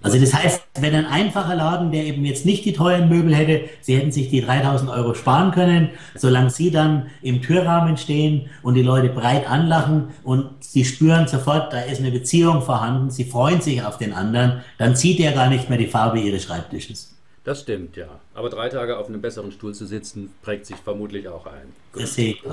Also 0.01 0.17
das 0.17 0.33
heißt, 0.33 0.63
wenn 0.79 0.95
ein 0.95 1.05
einfacher 1.05 1.55
Laden, 1.55 1.91
der 1.91 2.05
eben 2.05 2.23
jetzt 2.23 2.45
nicht 2.45 2.63
die 2.63 2.71
teuren 2.71 3.09
Möbel 3.09 3.35
hätte, 3.35 3.69
sie 3.81 3.97
hätten 3.97 4.11
sich 4.11 4.29
die 4.29 4.41
3000 4.41 4.89
Euro 4.89 5.13
sparen 5.13 5.51
können, 5.51 5.89
solange 6.15 6.49
sie 6.49 6.71
dann 6.71 7.07
im 7.21 7.41
Türrahmen 7.41 7.97
stehen 7.97 8.49
und 8.63 8.75
die 8.75 8.81
Leute 8.81 9.09
breit 9.09 9.49
anlachen 9.49 10.09
und 10.23 10.49
sie 10.61 10.85
spüren 10.85 11.27
sofort, 11.27 11.73
da 11.73 11.81
ist 11.81 11.99
eine 11.99 12.11
Beziehung 12.11 12.61
vorhanden, 12.61 13.09
sie 13.09 13.25
freuen 13.25 13.59
sich 13.59 13.83
auf 13.83 13.97
den 13.97 14.13
anderen, 14.13 14.61
dann 14.77 14.95
zieht 14.95 15.19
er 15.19 15.33
gar 15.33 15.49
nicht 15.49 15.67
mehr 15.67 15.77
die 15.77 15.87
Farbe 15.87 16.19
ihres 16.19 16.43
Schreibtisches. 16.43 17.15
Das 17.43 17.61
stimmt, 17.61 17.97
ja. 17.97 18.07
Aber 18.33 18.49
drei 18.49 18.69
Tage 18.69 18.97
auf 18.97 19.07
einem 19.07 19.21
besseren 19.21 19.51
Stuhl 19.51 19.73
zu 19.73 19.85
sitzen, 19.85 20.31
prägt 20.41 20.65
sich 20.65 20.77
vermutlich 20.77 21.27
auch 21.27 21.45
ein. 21.45 21.73
Gut. 21.93 22.03
Das 22.03 22.13
sehe 22.13 22.31
ich. 22.31 22.43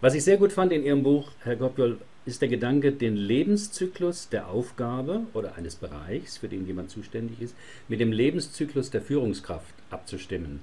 Was 0.00 0.14
ich 0.14 0.24
sehr 0.24 0.38
gut 0.38 0.52
fand 0.52 0.72
in 0.72 0.82
Ihrem 0.82 1.02
Buch, 1.02 1.30
Herr 1.42 1.56
Goppjol, 1.56 1.98
ist 2.26 2.42
der 2.42 2.48
Gedanke, 2.48 2.92
den 2.92 3.16
Lebenszyklus 3.16 4.28
der 4.28 4.48
Aufgabe 4.48 5.22
oder 5.32 5.56
eines 5.56 5.76
Bereichs, 5.76 6.36
für 6.36 6.48
den 6.48 6.66
jemand 6.66 6.90
zuständig 6.90 7.40
ist, 7.40 7.54
mit 7.88 8.00
dem 8.00 8.12
Lebenszyklus 8.12 8.90
der 8.90 9.00
Führungskraft 9.00 9.74
abzustimmen. 9.90 10.60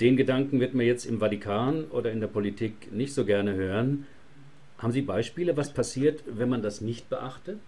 Den 0.00 0.16
Gedanken 0.16 0.60
wird 0.60 0.74
man 0.74 0.84
jetzt 0.84 1.06
im 1.06 1.20
Vatikan 1.20 1.84
oder 1.84 2.10
in 2.10 2.20
der 2.20 2.26
Politik 2.26 2.92
nicht 2.92 3.14
so 3.14 3.24
gerne 3.24 3.54
hören. 3.54 4.06
Haben 4.78 4.92
Sie 4.92 5.02
Beispiele, 5.02 5.56
was 5.56 5.72
passiert, 5.72 6.22
wenn 6.26 6.50
man 6.50 6.62
das 6.62 6.80
nicht 6.80 7.08
beachtet? 7.08 7.60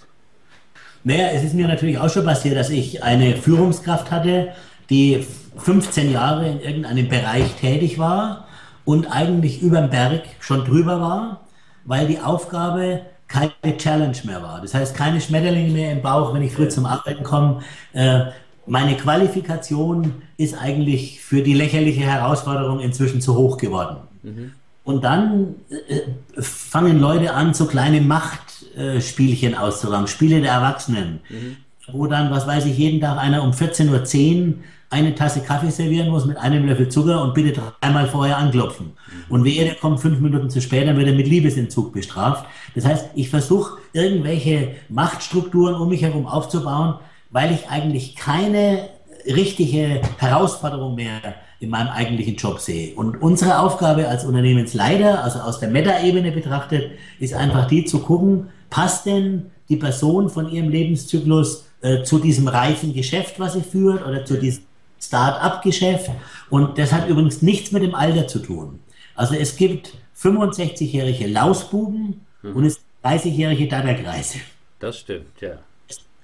Naja, 1.04 1.28
es 1.32 1.44
ist 1.44 1.54
mir 1.54 1.68
natürlich 1.68 1.98
auch 1.98 2.10
schon 2.10 2.24
passiert, 2.24 2.56
dass 2.56 2.68
ich 2.70 3.02
eine 3.02 3.36
Führungskraft 3.36 4.10
hatte, 4.10 4.52
die 4.90 5.24
15 5.56 6.10
Jahre 6.10 6.50
in 6.50 6.60
irgendeinem 6.60 7.08
Bereich 7.08 7.54
tätig 7.54 7.98
war 7.98 8.48
und 8.84 9.06
eigentlich 9.06 9.62
über 9.62 9.80
dem 9.80 9.90
Berg 9.90 10.24
schon 10.40 10.64
drüber 10.64 11.00
war 11.00 11.47
weil 11.88 12.06
die 12.06 12.20
Aufgabe 12.20 13.00
keine 13.26 13.76
Challenge 13.78 14.16
mehr 14.24 14.42
war. 14.42 14.60
Das 14.60 14.74
heißt, 14.74 14.94
keine 14.94 15.20
Schmetterlinge 15.20 15.72
mehr 15.72 15.92
im 15.92 16.02
Bauch, 16.02 16.34
wenn 16.34 16.42
ich 16.42 16.52
früh 16.52 16.68
zum 16.68 16.86
Arbeiten 16.86 17.24
komme. 17.24 17.62
Äh, 17.94 18.26
meine 18.66 18.94
Qualifikation 18.96 20.22
ist 20.36 20.54
eigentlich 20.60 21.20
für 21.22 21.42
die 21.42 21.54
lächerliche 21.54 22.02
Herausforderung 22.02 22.80
inzwischen 22.80 23.22
zu 23.22 23.34
hoch 23.34 23.56
geworden. 23.56 23.96
Mhm. 24.22 24.52
Und 24.84 25.04
dann 25.04 25.54
äh, 25.70 26.42
fangen 26.42 27.00
Leute 27.00 27.32
an, 27.32 27.54
so 27.54 27.66
kleine 27.66 28.02
Machtspielchen 28.02 29.54
äh, 29.54 29.56
auszuräumen, 29.56 30.06
Spiele 30.08 30.42
der 30.42 30.52
Erwachsenen, 30.52 31.20
mhm. 31.30 31.56
wo 31.90 32.06
dann, 32.06 32.30
was 32.30 32.46
weiß 32.46 32.66
ich, 32.66 32.76
jeden 32.76 33.00
Tag 33.00 33.18
einer 33.18 33.42
um 33.42 33.52
14.10 33.52 33.90
Uhr 33.90 34.54
eine 34.90 35.14
Tasse 35.14 35.40
Kaffee 35.40 35.70
servieren 35.70 36.08
muss 36.08 36.24
mit 36.24 36.38
einem 36.38 36.66
Löffel 36.66 36.88
Zucker 36.88 37.22
und 37.22 37.34
bitte 37.34 37.60
dreimal 37.80 38.06
vorher 38.06 38.38
anklopfen. 38.38 38.86
Mhm. 38.86 39.34
Und 39.34 39.44
wer 39.44 39.64
der 39.64 39.74
kommt 39.74 40.00
fünf 40.00 40.20
Minuten 40.20 40.48
zu 40.48 40.60
spät, 40.60 40.88
dann 40.88 40.96
wird 40.96 41.08
er 41.08 41.14
mit 41.14 41.28
Liebesentzug 41.28 41.92
bestraft. 41.92 42.46
Das 42.74 42.84
heißt, 42.84 43.10
ich 43.14 43.28
versuche 43.28 43.78
irgendwelche 43.92 44.76
Machtstrukturen 44.88 45.74
um 45.74 45.88
mich 45.88 46.02
herum 46.02 46.26
aufzubauen, 46.26 46.94
weil 47.30 47.52
ich 47.52 47.68
eigentlich 47.68 48.16
keine 48.16 48.88
richtige 49.26 50.00
Herausforderung 50.18 50.94
mehr 50.94 51.20
in 51.60 51.70
meinem 51.70 51.88
eigentlichen 51.88 52.36
Job 52.36 52.60
sehe. 52.60 52.94
Und 52.94 53.20
unsere 53.20 53.58
Aufgabe 53.58 54.08
als 54.08 54.24
Unternehmensleiter, 54.24 55.22
also 55.24 55.40
aus 55.40 55.60
der 55.60 55.68
Meta-Ebene 55.68 56.32
betrachtet, 56.32 56.92
ist 57.18 57.34
einfach 57.34 57.66
die 57.66 57.84
zu 57.84 57.98
gucken, 57.98 58.48
passt 58.70 59.06
denn 59.06 59.50
die 59.68 59.76
Person 59.76 60.30
von 60.30 60.50
ihrem 60.50 60.70
Lebenszyklus 60.70 61.66
äh, 61.80 62.02
zu 62.04 62.18
diesem 62.18 62.48
reifen 62.48 62.94
Geschäft, 62.94 63.38
was 63.38 63.54
sie 63.54 63.62
führt, 63.62 64.06
oder 64.06 64.24
zu 64.24 64.38
diesem 64.38 64.67
Start-up-Geschäft? 65.00 66.10
Und 66.50 66.78
das 66.78 66.92
hat 66.92 67.08
übrigens 67.08 67.42
nichts 67.42 67.72
mit 67.72 67.82
dem 67.82 67.94
Alter 67.94 68.26
zu 68.26 68.40
tun. 68.40 68.80
Also 69.14 69.34
es 69.34 69.56
gibt 69.56 69.94
65-jährige 70.20 71.26
Lausbuben 71.26 72.24
mhm. 72.42 72.56
und 72.56 72.64
es 72.64 72.80
30-jährige 73.04 73.68
Datterkreise. 73.68 74.38
Das 74.78 74.98
stimmt, 74.98 75.40
ja. 75.40 75.58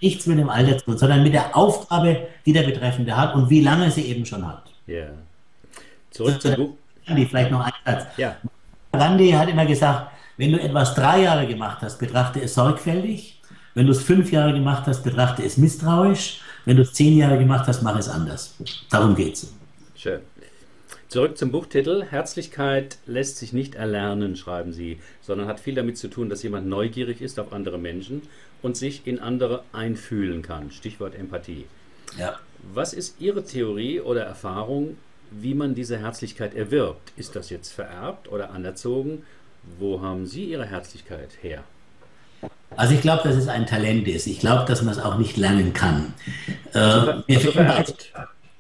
Nichts 0.01 0.27
mit 0.27 0.39
dem 0.39 0.49
Alter 0.49 0.79
zu 0.79 0.85
tun, 0.87 0.99
sondern 0.99 1.23
mit 1.23 1.33
der 1.33 1.57
Aufgabe, 1.57 2.29
die 2.45 2.53
der 2.53 2.63
Betreffende 2.63 3.17
hat 3.17 3.35
und 3.35 3.49
wie 3.49 3.61
lange 3.61 3.91
sie 3.91 4.03
eben 4.03 4.27
schon 4.27 4.47
hat. 4.47 4.65
Ja. 4.87 5.07
Zurück 6.11 6.41
zum 6.41 6.55
Buch. 6.55 6.71
Vielleicht 7.07 7.51
noch 7.51 7.61
ein 7.61 7.73
Satz. 7.85 8.05
Ja. 8.17 8.37
Gandhi 8.93 9.31
hat 9.33 9.49
immer 9.49 9.67
gesagt, 9.67 10.13
wenn 10.37 10.53
du 10.53 10.61
etwas 10.61 10.95
drei 10.95 11.23
Jahre 11.23 11.47
gemacht 11.47 11.79
hast, 11.83 11.99
betrachte 11.99 12.41
es 12.41 12.55
sorgfältig. 12.55 13.41
Wenn 13.75 13.87
du 13.87 13.93
es 13.93 14.03
fünf 14.03 14.31
Jahre 14.31 14.53
gemacht 14.53 14.85
hast, 14.87 15.03
betrachte 15.03 15.43
es 15.45 15.57
misstrauisch. 15.57 16.41
Wenn 16.65 16.77
du 16.77 16.83
es 16.83 16.93
zehn 16.93 17.17
Jahre 17.19 17.39
gemacht 17.39 17.67
hast, 17.67 17.83
mach 17.83 17.99
es 17.99 18.09
anders. 18.09 18.55
Darum 18.91 19.15
geht 19.15 19.35
es. 19.35 19.53
Schön. 19.95 20.21
Zurück 21.09 21.37
zum 21.39 21.53
Buchtitel. 21.53 22.05
Herzlichkeit 22.05 22.99
lässt 23.07 23.37
sich 23.37 23.53
nicht 23.53 23.75
erlernen, 23.75 24.35
schreiben 24.35 24.73
Sie, 24.73 24.99
sondern 25.21 25.47
hat 25.47 25.61
viel 25.61 25.75
damit 25.75 25.99
zu 25.99 26.09
tun, 26.09 26.29
dass 26.29 26.43
jemand 26.43 26.67
neugierig 26.67 27.21
ist 27.21 27.39
auf 27.39 27.53
andere 27.53 27.79
Menschen 27.79 28.23
und 28.63 28.77
sich 28.77 29.07
in 29.07 29.21
andere 29.21 29.63
einfühlen 29.73 30.43
kann. 30.43 30.71
Stichwort 30.71 31.15
Empathie. 31.15 31.67
Ja. 32.19 32.39
Was 32.73 32.95
ist 32.95 33.21
Ihre 33.21 33.45
Theorie 33.45 34.01
oder 34.01 34.25
Erfahrung, 34.25 34.97
wie 35.31 35.55
man 35.55 35.75
diese 35.75 35.99
Herzlichkeit 35.99 36.55
erwirbt? 36.55 37.13
Ist 37.17 37.37
das 37.37 37.51
jetzt 37.51 37.73
vererbt 37.73 38.31
oder 38.33 38.51
anerzogen? 38.51 39.25
Wo 39.79 40.01
haben 40.01 40.27
Sie 40.27 40.45
Ihre 40.45 40.67
Herzlichkeit 40.67 41.31
her? 41.43 41.65
Also 42.77 42.95
ich 42.95 43.01
glaube, 43.01 43.23
dass 43.23 43.37
es 43.37 43.49
ein 43.49 43.67
Talent 43.67 44.09
ist. 44.09 44.27
Ich 44.27 44.41
glaube, 44.41 44.65
dass 44.67 44.83
man 44.83 44.95
es 44.95 45.01
auch 45.01 45.17
nicht 45.19 45.37
lernen 45.37 45.73
kann. 45.73 46.13
Äh, 46.73 46.79
also 46.79 47.53
vererbt 47.53 48.13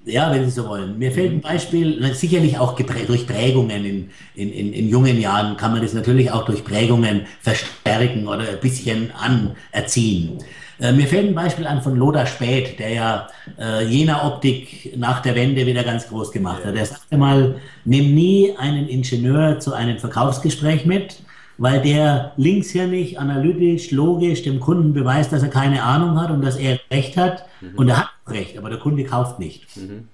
ja, 0.06 0.30
wenn 0.32 0.44
Sie 0.44 0.50
so 0.50 0.68
wollen. 0.68 0.98
Mir 0.98 1.12
fällt 1.12 1.32
ein 1.32 1.40
Beispiel, 1.40 2.14
sicherlich 2.14 2.58
auch 2.58 2.76
durch 2.76 3.26
Prägungen 3.26 3.84
in, 3.84 4.10
in, 4.34 4.52
in, 4.52 4.72
in, 4.72 4.88
jungen 4.88 5.18
Jahren 5.18 5.56
kann 5.56 5.72
man 5.72 5.80
das 5.80 5.94
natürlich 5.94 6.30
auch 6.30 6.44
durch 6.44 6.62
Prägungen 6.62 7.22
verstärken 7.40 8.28
oder 8.28 8.48
ein 8.48 8.60
bisschen 8.60 9.12
anerziehen. 9.12 10.38
Äh, 10.80 10.92
mir 10.92 11.06
fällt 11.06 11.28
ein 11.28 11.34
Beispiel 11.34 11.66
an 11.66 11.80
von 11.80 11.96
Lothar 11.96 12.26
Späth, 12.26 12.78
der 12.78 12.90
ja 12.90 13.28
äh, 13.58 13.86
jener 13.86 14.24
Optik 14.24 14.92
nach 14.96 15.20
der 15.20 15.34
Wende 15.36 15.64
wieder 15.64 15.84
ganz 15.84 16.08
groß 16.08 16.32
gemacht 16.32 16.64
hat. 16.64 16.74
Er 16.74 16.84
sagte 16.84 17.16
mal, 17.16 17.54
nimm 17.84 18.14
nie 18.14 18.54
einen 18.58 18.88
Ingenieur 18.88 19.58
zu 19.58 19.72
einem 19.72 19.98
Verkaufsgespräch 19.98 20.84
mit, 20.84 21.16
weil 21.58 21.80
der 21.82 22.32
linkshirnig, 22.36 23.18
analytisch, 23.18 23.90
logisch 23.90 24.42
dem 24.42 24.60
Kunden 24.60 24.92
beweist, 24.92 25.32
dass 25.32 25.42
er 25.42 25.48
keine 25.48 25.82
Ahnung 25.82 26.20
hat 26.20 26.30
und 26.30 26.42
dass 26.42 26.56
er 26.56 26.80
Recht 26.90 27.16
hat. 27.16 27.46
Mhm. 27.60 27.76
Und 27.76 27.88
er 27.88 27.98
hat 27.98 28.10
Recht, 28.26 28.58
aber 28.58 28.70
der 28.70 28.78
Kunde 28.78 29.04
kauft 29.04 29.38
nicht. 29.38 29.76
Mhm. 29.76 30.08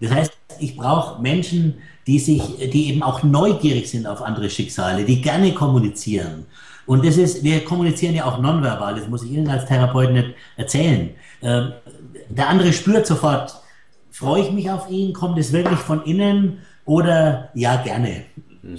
Das 0.00 0.10
heißt, 0.12 0.32
ich 0.60 0.76
brauche 0.76 1.20
Menschen, 1.20 1.74
die 2.06 2.18
sich, 2.18 2.42
die 2.70 2.90
eben 2.90 3.02
auch 3.02 3.22
neugierig 3.22 3.88
sind 3.88 4.06
auf 4.06 4.22
andere 4.22 4.50
Schicksale, 4.50 5.04
die 5.04 5.20
gerne 5.20 5.54
kommunizieren. 5.54 6.46
Und 6.86 7.04
das 7.04 7.16
ist, 7.16 7.42
wir 7.42 7.64
kommunizieren 7.64 8.14
ja 8.14 8.26
auch 8.26 8.38
nonverbal, 8.38 8.94
das 8.94 9.08
muss 9.08 9.24
ich 9.24 9.32
Ihnen 9.32 9.48
als 9.48 9.66
Therapeut 9.66 10.12
nicht 10.12 10.34
erzählen. 10.56 11.10
Ähm, 11.42 11.72
der 12.28 12.48
andere 12.48 12.72
spürt 12.72 13.06
sofort, 13.06 13.54
freue 14.10 14.42
ich 14.42 14.52
mich 14.52 14.70
auf 14.70 14.90
ihn, 14.90 15.12
kommt 15.12 15.38
es 15.38 15.52
wirklich 15.52 15.78
von 15.78 16.04
innen 16.04 16.58
oder 16.84 17.50
ja, 17.54 17.76
gerne. 17.76 18.24
Mhm. 18.62 18.78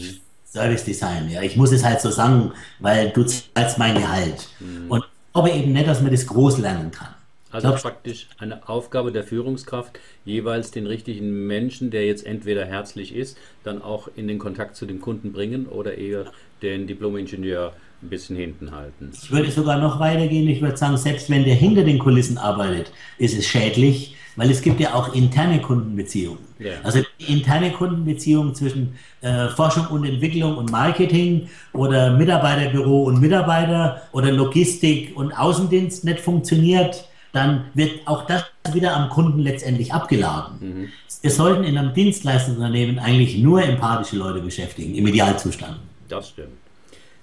Service 0.56 0.86
Design. 0.86 1.30
Ja, 1.30 1.42
ich 1.42 1.58
muss 1.58 1.72
es 1.74 1.84
halt 1.84 2.00
so 2.00 2.10
sagen, 2.10 2.54
weil 2.80 3.10
du 3.10 3.24
zahlst 3.24 3.78
mein 3.78 3.96
Gehalt. 3.96 4.48
Mhm. 4.60 4.90
Und 4.90 5.00
ich 5.00 5.34
glaube 5.34 5.50
eben 5.52 5.74
nicht, 5.74 5.88
dass 5.88 6.02
man 6.02 6.12
das 6.12 6.26
groß 6.26 6.60
lernen 6.60 6.92
kann. 6.92 7.10
Also 7.52 7.70
glaub, 7.70 7.82
praktisch 7.82 8.28
eine 8.38 8.68
Aufgabe 8.68 9.12
der 9.12 9.24
Führungskraft, 9.24 10.00
jeweils 10.26 10.72
den 10.72 10.88
richtigen 10.88 11.48
Menschen, 11.48 11.92
der 11.92 12.06
jetzt 12.06 12.26
entweder 12.26 12.66
herzlich 12.66 13.14
ist, 13.16 13.38
dann 13.64 13.82
auch 13.82 14.10
in 14.16 14.28
den 14.28 14.40
Kontakt 14.40 14.76
zu 14.76 14.86
dem 14.86 15.00
Kunden 15.00 15.32
bringen 15.32 15.66
oder 15.66 15.98
eher 15.98 16.26
den 16.62 16.88
Diplom-Ingenieur 16.88 17.74
ein 18.02 18.10
bisschen 18.10 18.36
hinten 18.36 18.72
halten. 18.72 19.12
Ich 19.14 19.32
würde 19.32 19.52
sogar 19.52 19.80
noch 19.80 20.00
weitergehen. 20.00 20.48
Ich 20.50 20.62
würde 20.62 20.78
sagen, 20.78 20.98
selbst 20.98 21.30
wenn 21.30 21.44
der 21.44 21.56
hinter 21.56 21.84
den 21.84 22.00
Kulissen 22.00 22.38
arbeitet, 22.38 22.92
ist 23.18 23.38
es 23.38 23.46
schädlich, 23.46 24.16
weil 24.36 24.50
es 24.52 24.62
gibt 24.62 24.80
ja 24.80 24.94
auch 24.94 25.14
interne 25.14 25.62
Kundenbeziehungen. 25.62 26.40
Yeah. 26.60 26.76
Also 26.84 27.00
interne 27.18 27.72
Kundenbeziehungen 27.72 28.56
zwischen 28.56 28.96
äh, 29.22 29.50
Forschung 29.50 29.88
und 29.88 30.06
Entwicklung 30.06 30.58
und 30.58 30.72
Marketing 30.72 31.50
oder 31.74 32.12
Mitarbeiterbüro 32.12 33.04
und 33.04 33.20
Mitarbeiter 33.20 34.04
oder 34.12 34.32
Logistik 34.32 35.16
und 35.16 35.34
Außendienst 35.34 36.06
nicht 36.06 36.20
funktioniert, 36.20 37.06
dann 37.34 37.66
wird 37.74 37.92
auch 38.06 38.26
das 38.26 38.46
wieder 38.72 38.96
am 38.96 39.10
Kunden 39.10 39.40
letztendlich 39.40 39.94
abgeladen. 39.94 40.56
Mhm. 40.60 40.90
Wir 41.22 41.32
sollten 41.32 41.64
in 41.64 41.78
einem 41.78 41.94
Dienstleistungsunternehmen 41.94 43.00
eigentlich 43.00 43.38
nur 43.38 43.62
empathische 43.62 44.16
Leute 44.18 44.42
beschäftigen, 44.42 44.96
im 44.96 45.08
Idealzustand. 45.08 45.78
Das 46.08 46.30
stimmt. 46.30 46.54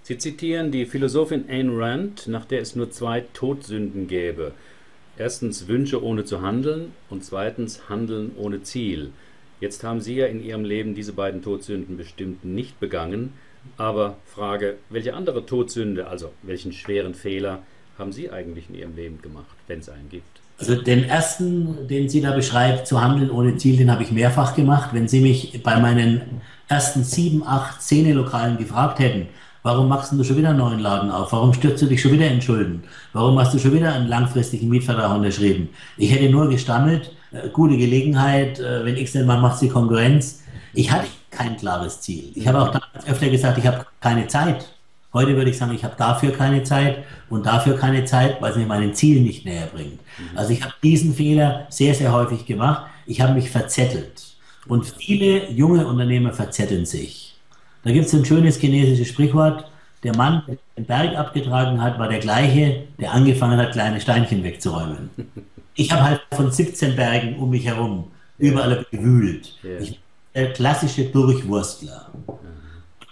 Sie 0.03 0.19
zitieren 0.19 0.73
die 0.73 0.85
Philosophin 0.85 1.49
Ayn 1.49 1.71
Rand, 1.79 2.27
nach 2.27 2.45
der 2.45 2.61
es 2.61 2.75
nur 2.75 2.91
zwei 2.91 3.21
Todsünden 3.33 4.09
gäbe. 4.09 4.53
Erstens 5.19 5.69
Wünsche 5.69 6.03
ohne 6.03 6.25
zu 6.25 6.41
handeln 6.41 6.93
und 7.11 7.25
zweitens 7.25 7.89
Handeln 7.89 8.33
ohne 8.37 8.63
Ziel. 8.63 9.11
Jetzt 9.61 9.85
haben 9.85 10.01
Sie 10.01 10.17
ja 10.17 10.27
in 10.27 10.43
Ihrem 10.43 10.65
Leben 10.65 10.95
diese 10.95 11.13
beiden 11.13 11.43
Todsünden 11.43 11.97
bestimmt 11.97 12.45
nicht 12.45 12.81
begangen. 12.81 13.35
Aber 13.77 14.17
Frage, 14.27 14.79
welche 14.91 15.15
andere 15.15 15.47
Todsünde, 15.47 16.09
also 16.09 16.33
welchen 16.43 16.73
schweren 16.73 17.15
Fehler 17.15 17.63
haben 17.99 18.13
Sie 18.13 18.31
eigentlich 18.31 18.69
in 18.69 18.75
Ihrem 18.75 18.97
Leben 18.97 19.23
gemacht, 19.23 19.57
wenn 19.69 19.79
es 19.79 19.89
einen 19.89 20.09
gibt? 20.09 20.41
Also 20.59 20.77
den 20.77 21.05
ersten, 21.05 21.87
den 21.89 22.09
Sie 22.09 22.21
da 22.21 22.33
beschreibt, 22.33 22.87
zu 22.87 23.01
handeln 23.01 23.31
ohne 23.31 23.57
Ziel, 23.57 23.77
den 23.77 23.91
habe 23.91 24.03
ich 24.03 24.13
mehrfach 24.13 24.57
gemacht. 24.57 24.91
Wenn 24.93 25.09
Sie 25.09 25.21
mich 25.21 25.63
bei 25.63 25.79
meinen 25.79 26.41
ersten 26.69 27.05
sieben, 27.05 27.47
acht 27.47 27.83
Szene-Lokalen 27.83 28.59
gefragt 28.59 28.99
hätten, 28.99 29.29
Warum 29.63 29.89
machst 29.89 30.13
du 30.13 30.25
schon 30.25 30.37
wieder 30.37 30.49
einen 30.49 30.59
neuen 30.59 30.81
Laden 30.81 31.11
auf? 31.11 31.31
Warum 31.31 31.53
stürzt 31.53 31.83
du 31.83 31.87
dich 31.87 32.03
schon 32.03 32.13
wieder 32.13 32.27
in 32.27 32.43
Schulden? 32.43 32.83
Warum 33.13 33.39
hast 33.39 33.55
du 33.55 33.61
schon 33.61 33.73
wieder 33.73 33.93
einen 33.93 34.09
langfristigen 34.09 34.69
Mietvertrag 34.69 35.15
unterschrieben? 35.15 35.69
Ich 35.97 36.11
hätte 36.13 36.29
nur 36.31 36.49
gestammelt, 36.49 37.13
äh, 37.31 37.49
gute 37.49 37.77
Gelegenheit, 37.77 38.59
äh, 38.59 38.85
wenn 38.85 38.97
X 38.97 39.13
denn 39.13 39.25
mal 39.25 39.41
macht 39.41 39.63
die 39.63 39.69
Konkurrenz. 39.69 40.43
Ich 40.75 40.91
hatte 40.91 41.07
kein 41.31 41.57
klares 41.57 42.01
Ziel. 42.01 42.33
Ich 42.35 42.47
habe 42.49 42.61
auch 42.61 42.75
öfter 43.07 43.29
gesagt, 43.29 43.59
ich 43.59 43.67
habe 43.67 43.87
keine 44.01 44.27
Zeit. 44.27 44.67
Heute 45.13 45.37
würde 45.37 45.51
ich 45.51 45.59
sagen, 45.59 45.75
ich 45.75 45.85
habe 45.85 45.95
dafür 45.97 46.33
keine 46.33 46.65
Zeit 46.65 47.05
und 47.31 47.47
dafür 47.47 47.77
keine 47.77 48.05
Zeit, 48.05 48.43
weil 48.43 48.51
es 48.51 48.57
mir 48.57 48.67
meinem 48.67 48.95
Ziel 48.95 49.21
nicht 49.21 49.45
näher 49.45 49.69
bringt. 49.73 50.01
Mhm. 50.19 50.39
Also 50.39 50.53
ich 50.53 50.63
habe 50.63 50.75
diesen 50.83 51.15
Fehler 51.15 51.67
sehr, 51.69 51.95
sehr 51.95 52.13
häufig 52.13 52.47
gemacht. 52.47 52.87
Ich 53.07 53.21
habe 53.21 53.35
mich 53.35 53.51
verzettelt. 53.51 54.25
Und 54.67 54.87
viele 54.87 55.51
junge 55.51 55.87
Unternehmer 55.87 56.33
verzetteln 56.33 56.87
sich. 56.87 57.32
Da 57.85 57.91
gibt 57.91 58.07
es 58.07 58.15
ein 58.15 58.25
schönes 58.25 58.59
chinesisches 58.59 59.09
Sprichwort. 59.09 59.65
Der 60.03 60.17
Mann, 60.17 60.43
der 60.47 60.57
den 60.77 60.85
Berg 60.85 61.17
abgetragen 61.17 61.81
hat, 61.81 61.99
war 61.99 62.09
der 62.09 62.19
gleiche, 62.19 62.85
der 62.99 63.13
angefangen 63.13 63.59
hat, 63.59 63.73
kleine 63.73 64.01
Steinchen 64.01 64.43
wegzuräumen. 64.43 65.11
Ich 65.75 65.93
habe 65.93 66.03
halt 66.03 66.21
von 66.33 66.51
17 66.51 66.97
Bergen 66.97 67.37
um 67.37 67.51
mich 67.51 67.67
herum 67.67 68.11
überall 68.39 68.85
gewühlt. 68.91 69.55
Yeah. 69.65 69.81
Ich 69.81 69.91
bin 69.91 69.99
der 70.35 70.53
klassische 70.53 71.05
Durchwurstler. 71.05 72.07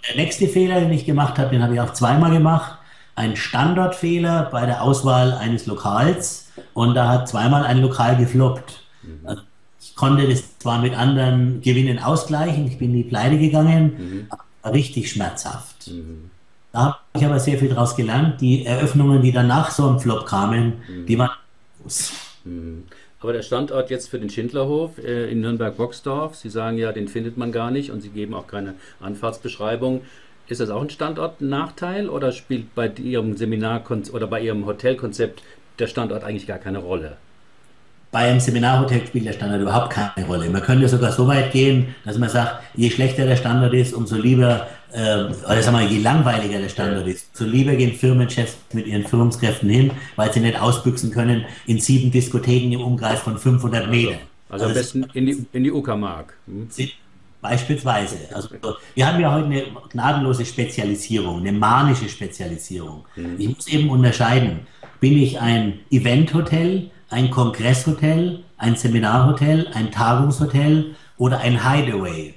Der 0.07 0.15
nächste 0.15 0.47
Fehler, 0.47 0.79
den 0.79 0.91
ich 0.91 1.05
gemacht 1.05 1.37
habe, 1.37 1.49
den 1.49 1.63
habe 1.63 1.73
ich 1.73 1.79
auch 1.79 1.93
zweimal 1.93 2.31
gemacht. 2.31 2.77
Ein 3.15 3.35
Standardfehler 3.35 4.49
bei 4.51 4.65
der 4.65 4.83
Auswahl 4.83 5.33
eines 5.33 5.65
Lokals. 5.65 6.51
Und 6.73 6.95
da 6.95 7.07
hat 7.07 7.29
zweimal 7.29 7.63
ein 7.63 7.79
Lokal 7.79 8.17
gefloppt. 8.17 8.83
Mhm. 9.01 9.27
Also 9.27 9.41
ich 9.79 9.95
konnte 9.95 10.27
das 10.27 10.59
zwar 10.59 10.79
mit 10.79 10.95
anderen 10.95 11.61
Gewinnen 11.61 11.99
ausgleichen, 11.99 12.67
ich 12.67 12.77
bin 12.77 12.91
nie 12.91 13.03
pleite 13.03 13.39
gegangen, 13.39 13.93
mhm 13.97 14.27
richtig 14.63 15.11
schmerzhaft. 15.11 15.87
Mhm. 15.87 16.31
Da 16.71 16.79
habe 16.83 16.97
ich 17.17 17.25
aber 17.25 17.39
sehr 17.39 17.57
viel 17.57 17.69
daraus 17.69 17.95
gelernt. 17.95 18.39
Die 18.39 18.65
Eröffnungen, 18.65 19.21
die 19.21 19.31
danach 19.31 19.71
so 19.71 19.89
im 19.89 19.99
Flop 19.99 20.25
kamen, 20.25 20.81
mhm. 20.87 21.05
die 21.05 21.17
waren 21.17 21.31
groß. 21.81 22.13
Mhm. 22.45 22.83
Aber 23.19 23.33
der 23.33 23.43
Standort 23.43 23.89
jetzt 23.91 24.09
für 24.09 24.19
den 24.19 24.29
Schindlerhof 24.29 24.97
äh, 24.97 25.29
in 25.29 25.41
Nürnberg-Boxdorf, 25.41 26.35
Sie 26.35 26.49
sagen 26.49 26.77
ja, 26.77 26.91
den 26.91 27.07
findet 27.07 27.37
man 27.37 27.51
gar 27.51 27.69
nicht 27.69 27.91
und 27.91 28.01
Sie 28.01 28.09
geben 28.09 28.33
auch 28.33 28.47
keine 28.47 28.75
Anfahrtsbeschreibung. 28.99 30.01
Ist 30.47 30.59
das 30.59 30.69
auch 30.69 30.81
ein 30.81 30.89
Standortnachteil 30.89 32.09
oder 32.09 32.31
spielt 32.31 32.73
bei 32.73 32.87
Ihrem 32.87 33.37
Seminar 33.37 33.83
oder 34.11 34.27
bei 34.27 34.41
Ihrem 34.41 34.65
Hotelkonzept 34.65 35.43
der 35.77 35.87
Standort 35.87 36.23
eigentlich 36.23 36.47
gar 36.47 36.57
keine 36.57 36.79
Rolle? 36.79 37.17
Bei 38.11 38.29
einem 38.29 38.41
Seminarhotel 38.41 39.07
spielt 39.07 39.25
der 39.25 39.31
Standard 39.31 39.61
überhaupt 39.61 39.91
keine 39.91 40.27
Rolle. 40.27 40.49
Man 40.49 40.61
könnte 40.61 40.89
sogar 40.89 41.13
so 41.13 41.27
weit 41.27 41.53
gehen, 41.53 41.95
dass 42.03 42.17
man 42.17 42.27
sagt, 42.27 42.61
je 42.75 42.89
schlechter 42.89 43.25
der 43.25 43.37
Standard 43.37 43.73
ist, 43.73 43.93
umso 43.93 44.17
lieber, 44.17 44.67
äh, 44.91 45.23
oder 45.45 45.63
sagen 45.63 45.79
wir, 45.79 45.87
je 45.87 45.99
langweiliger 45.99 46.59
der 46.59 46.67
Standard 46.67 47.07
ist, 47.07 47.35
so 47.35 47.45
lieber 47.45 47.73
gehen 47.75 47.93
Firmenchefs 47.93 48.57
mit 48.73 48.85
ihren 48.85 49.05
Führungskräften 49.05 49.69
hin, 49.69 49.91
weil 50.17 50.31
sie 50.33 50.41
nicht 50.41 50.59
ausbüchsen 50.59 51.11
können 51.11 51.45
in 51.67 51.79
sieben 51.79 52.11
Diskotheken 52.11 52.73
im 52.73 52.81
Umkreis 52.81 53.21
von 53.21 53.37
500 53.37 53.89
Metern. 53.89 54.19
Also, 54.49 54.65
also 54.65 54.65
am 54.65 54.73
besten 54.73 55.07
in 55.13 55.25
die, 55.25 55.45
in 55.53 55.63
die 55.63 55.71
Uckermark. 55.71 56.33
Hm? 56.47 56.67
Beispielsweise. 57.41 58.17
Also 58.33 58.49
wir 58.93 59.07
haben 59.07 59.19
ja 59.19 59.33
heute 59.33 59.45
eine 59.45 59.63
gnadenlose 59.89 60.45
Spezialisierung, 60.45 61.39
eine 61.39 61.51
manische 61.51 62.07
Spezialisierung. 62.07 63.05
Mhm. 63.15 63.35
Ich 63.39 63.47
muss 63.47 63.67
eben 63.67 63.89
unterscheiden, 63.89 64.59
bin 64.99 65.17
ich 65.17 65.39
ein 65.39 65.79
Eventhotel, 65.89 66.91
ein 67.11 67.29
Kongresshotel, 67.29 68.43
ein 68.57 68.75
Seminarhotel, 68.75 69.67
ein 69.73 69.91
Tagungshotel 69.91 70.95
oder 71.17 71.39
ein 71.39 71.69
Hideaway. 71.69 72.33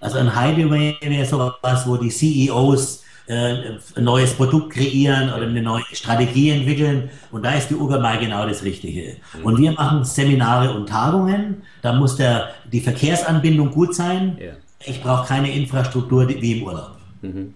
Also 0.00 0.18
ein 0.18 0.38
Hideaway 0.38 0.96
wäre 1.00 1.24
sowas, 1.24 1.86
wo 1.86 1.96
die 1.96 2.10
CEOs 2.10 3.04
äh, 3.28 3.78
ein 3.96 4.04
neues 4.04 4.34
Produkt 4.34 4.74
kreieren 4.74 5.32
oder 5.32 5.46
eine 5.46 5.62
neue 5.62 5.82
Strategie 5.92 6.50
entwickeln. 6.50 7.08
Und 7.30 7.44
da 7.44 7.52
ist 7.52 7.70
die 7.70 7.74
Uber 7.74 7.98
genau 8.18 8.46
das 8.46 8.62
Richtige. 8.62 9.16
Und 9.42 9.58
wir 9.58 9.72
machen 9.72 10.04
Seminare 10.04 10.72
und 10.74 10.88
Tagungen. 10.88 11.62
Da 11.82 11.92
muss 11.92 12.16
der, 12.16 12.50
die 12.70 12.80
Verkehrsanbindung 12.80 13.70
gut 13.70 13.94
sein. 13.94 14.36
Ja. 14.40 14.52
Ich 14.84 15.02
brauche 15.02 15.26
keine 15.26 15.50
Infrastruktur 15.52 16.28
wie 16.28 16.58
im 16.58 16.62
Urlaub. 16.64 16.96
Mhm. 17.22 17.54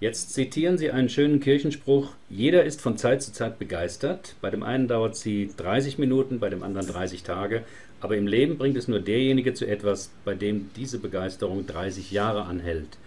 Jetzt 0.00 0.34
zitieren 0.34 0.76
Sie 0.76 0.90
einen 0.90 1.08
schönen 1.08 1.40
Kirchenspruch. 1.40 2.10
Jeder 2.28 2.64
ist 2.64 2.80
von 2.80 2.98
Zeit 2.98 3.22
zu 3.22 3.32
Zeit 3.32 3.58
begeistert. 3.58 4.34
Bei 4.40 4.50
dem 4.50 4.62
einen 4.62 4.88
dauert 4.88 5.16
sie 5.16 5.50
30 5.56 5.98
Minuten, 5.98 6.40
bei 6.40 6.50
dem 6.50 6.62
anderen 6.62 6.88
30 6.88 7.22
Tage. 7.22 7.62
Aber 8.00 8.16
im 8.16 8.26
Leben 8.26 8.58
bringt 8.58 8.76
es 8.76 8.88
nur 8.88 9.00
derjenige 9.00 9.54
zu 9.54 9.66
etwas, 9.66 10.10
bei 10.24 10.34
dem 10.34 10.70
diese 10.76 10.98
Begeisterung 10.98 11.66
30 11.66 12.10
Jahre 12.10 12.44
anhält. 12.44 12.98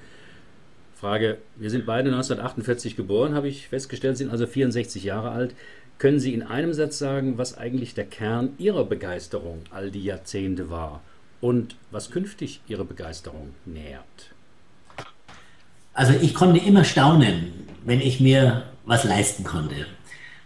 Frage, 0.95 1.37
wir 1.57 1.69
sind 1.69 1.85
beide 1.85 2.09
1948 2.09 2.95
geboren, 2.95 3.35
habe 3.35 3.47
ich 3.47 3.67
festgestellt, 3.67 4.17
sind 4.17 4.31
also 4.31 4.47
64 4.47 5.03
Jahre 5.03 5.29
alt. 5.29 5.53
Können 5.99 6.19
Sie 6.19 6.33
in 6.33 6.41
einem 6.41 6.73
Satz 6.73 6.97
sagen, 6.97 7.37
was 7.37 7.57
eigentlich 7.57 7.93
der 7.93 8.05
Kern 8.05 8.53
Ihrer 8.57 8.85
Begeisterung 8.85 9.61
all 9.71 9.91
die 9.91 10.03
Jahrzehnte 10.03 10.71
war 10.71 11.03
und 11.41 11.75
was 11.91 12.09
künftig 12.09 12.61
Ihre 12.67 12.85
Begeisterung 12.85 13.53
nährt? 13.65 14.36
Also 15.97 16.13
ich 16.21 16.35
konnte 16.35 16.59
immer 16.59 16.83
staunen, 16.83 17.51
wenn 17.83 18.01
ich 18.01 18.19
mir 18.19 18.65
was 18.85 19.03
leisten 19.03 19.43
konnte. 19.43 19.87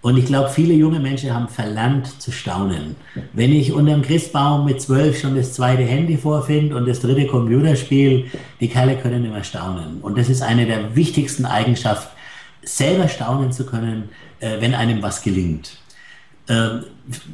Und 0.02 0.16
ich 0.16 0.26
glaube, 0.26 0.50
viele 0.50 0.74
junge 0.74 1.02
Menschen 1.02 1.34
haben 1.34 1.50
verlernt 1.50 2.22
zu 2.22 2.32
staunen. 2.32 2.96
Wenn 3.34 3.52
ich 3.52 3.74
unter 3.74 3.92
dem 3.92 4.02
Christbaum 4.02 4.64
mit 4.64 4.82
zwölf 4.82 5.20
schon 5.20 5.36
das 5.36 5.54
zweite 5.54 5.84
Handy 5.84 6.18
vorfinde 6.18 6.74
und 6.74 6.88
das 6.88 7.02
dritte 7.02 7.28
Computerspiel, 7.28 8.28
die 8.62 8.70
Kerle 8.70 8.96
können 8.96 9.26
immer 9.26 9.44
staunen. 9.44 10.00
Und 10.02 10.18
das 10.18 10.30
ist 10.30 10.42
eine 10.42 10.66
der 10.66 10.96
wichtigsten 10.96 11.46
Eigenschaften, 11.46 12.16
selber 12.64 13.10
staunen 13.10 13.52
zu 13.52 13.66
können, 13.66 14.08
äh, 14.40 14.62
wenn 14.62 14.74
einem 14.74 15.02
was 15.02 15.22
gelingt. 15.22 15.74
Ähm, 16.48 16.86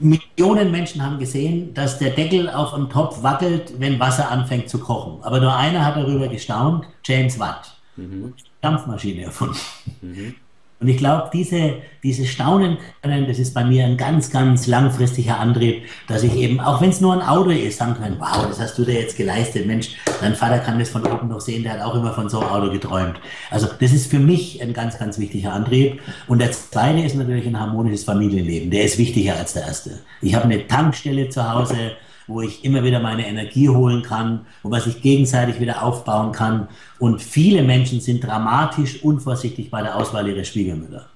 Millionen 0.01 0.71
Menschen 0.71 1.05
haben 1.05 1.19
gesehen, 1.19 1.71
dass 1.75 1.99
der 1.99 2.09
Deckel 2.09 2.49
auf 2.49 2.73
dem 2.73 2.89
Topf 2.89 3.21
wackelt, 3.21 3.73
wenn 3.77 3.99
Wasser 3.99 4.31
anfängt 4.31 4.69
zu 4.69 4.79
kochen. 4.79 5.23
Aber 5.23 5.39
nur 5.39 5.55
einer 5.55 5.85
hat 5.85 5.97
darüber 5.97 6.27
gestaunt, 6.27 6.85
James 7.03 7.37
Watt. 7.37 7.76
Mhm. 7.97 8.33
Dampfmaschine 8.61 9.23
erfunden. 9.23 9.57
Mhm. 10.01 10.35
Und 10.79 10.89
ich 10.89 10.97
glaube, 10.97 11.31
diese, 11.33 11.77
diese 12.03 12.27
Staunen 12.27 12.77
können, 13.01 13.25
das 13.27 13.39
ist 13.39 13.55
bei 13.55 13.65
mir 13.65 13.85
ein 13.85 13.97
ganz, 13.97 14.29
ganz 14.29 14.67
langfristiger 14.67 15.39
Antrieb, 15.39 15.83
dass 16.07 16.21
ich 16.21 16.35
eben, 16.35 16.59
auch 16.59 16.81
wenn 16.81 16.91
es 16.91 17.01
nur 17.01 17.13
ein 17.13 17.27
Auto 17.27 17.49
ist, 17.49 17.79
sagen 17.79 17.95
kann, 17.95 18.17
wow, 18.19 18.45
das 18.47 18.59
hast 18.59 18.77
du 18.77 18.85
dir 18.85 18.93
jetzt 18.93 19.17
geleistet, 19.17 19.65
Mensch, 19.65 19.95
dein 20.21 20.35
Vater 20.35 20.59
kann 20.59 20.77
das 20.77 20.89
von 20.89 21.03
oben 21.03 21.29
noch 21.29 21.41
sehen, 21.41 21.63
der 21.63 21.73
hat 21.73 21.81
auch 21.81 21.95
immer 21.95 22.13
von 22.13 22.29
so 22.29 22.41
einem 22.41 22.49
Auto 22.49 22.71
geträumt. 22.71 23.19
Also 23.49 23.67
das 23.79 23.91
ist 23.91 24.11
für 24.11 24.19
mich 24.19 24.61
ein 24.61 24.73
ganz, 24.73 24.99
ganz 24.99 25.17
wichtiger 25.17 25.51
Antrieb. 25.53 25.99
Und 26.27 26.39
der 26.39 26.51
zweite 26.51 26.99
ist 26.99 27.15
natürlich 27.15 27.47
ein 27.47 27.59
harmonisches 27.59 28.03
Familienleben. 28.03 28.69
Der 28.69 28.83
ist 28.83 28.99
wichtiger 28.99 29.35
als 29.35 29.53
der 29.53 29.63
erste. 29.63 29.97
Ich 30.21 30.35
habe 30.35 30.45
eine 30.45 30.67
Tankstelle 30.67 31.29
zu 31.29 31.51
Hause, 31.51 31.93
wo 32.27 32.41
ich 32.41 32.63
immer 32.63 32.83
wieder 32.83 32.99
meine 32.99 33.27
Energie 33.27 33.69
holen 33.69 34.03
kann, 34.03 34.45
wo 34.63 34.69
man 34.69 34.81
sich 34.81 35.01
gegenseitig 35.01 35.59
wieder 35.59 35.83
aufbauen 35.83 36.31
kann. 36.31 36.67
Und 36.99 37.21
viele 37.21 37.63
Menschen 37.63 38.01
sind 38.01 38.23
dramatisch 38.23 39.03
unvorsichtig 39.03 39.71
bei 39.71 39.81
der 39.81 39.95
Auswahl 39.95 40.27
ihrer 40.27 40.43
Schwiegermütter. 40.43 41.07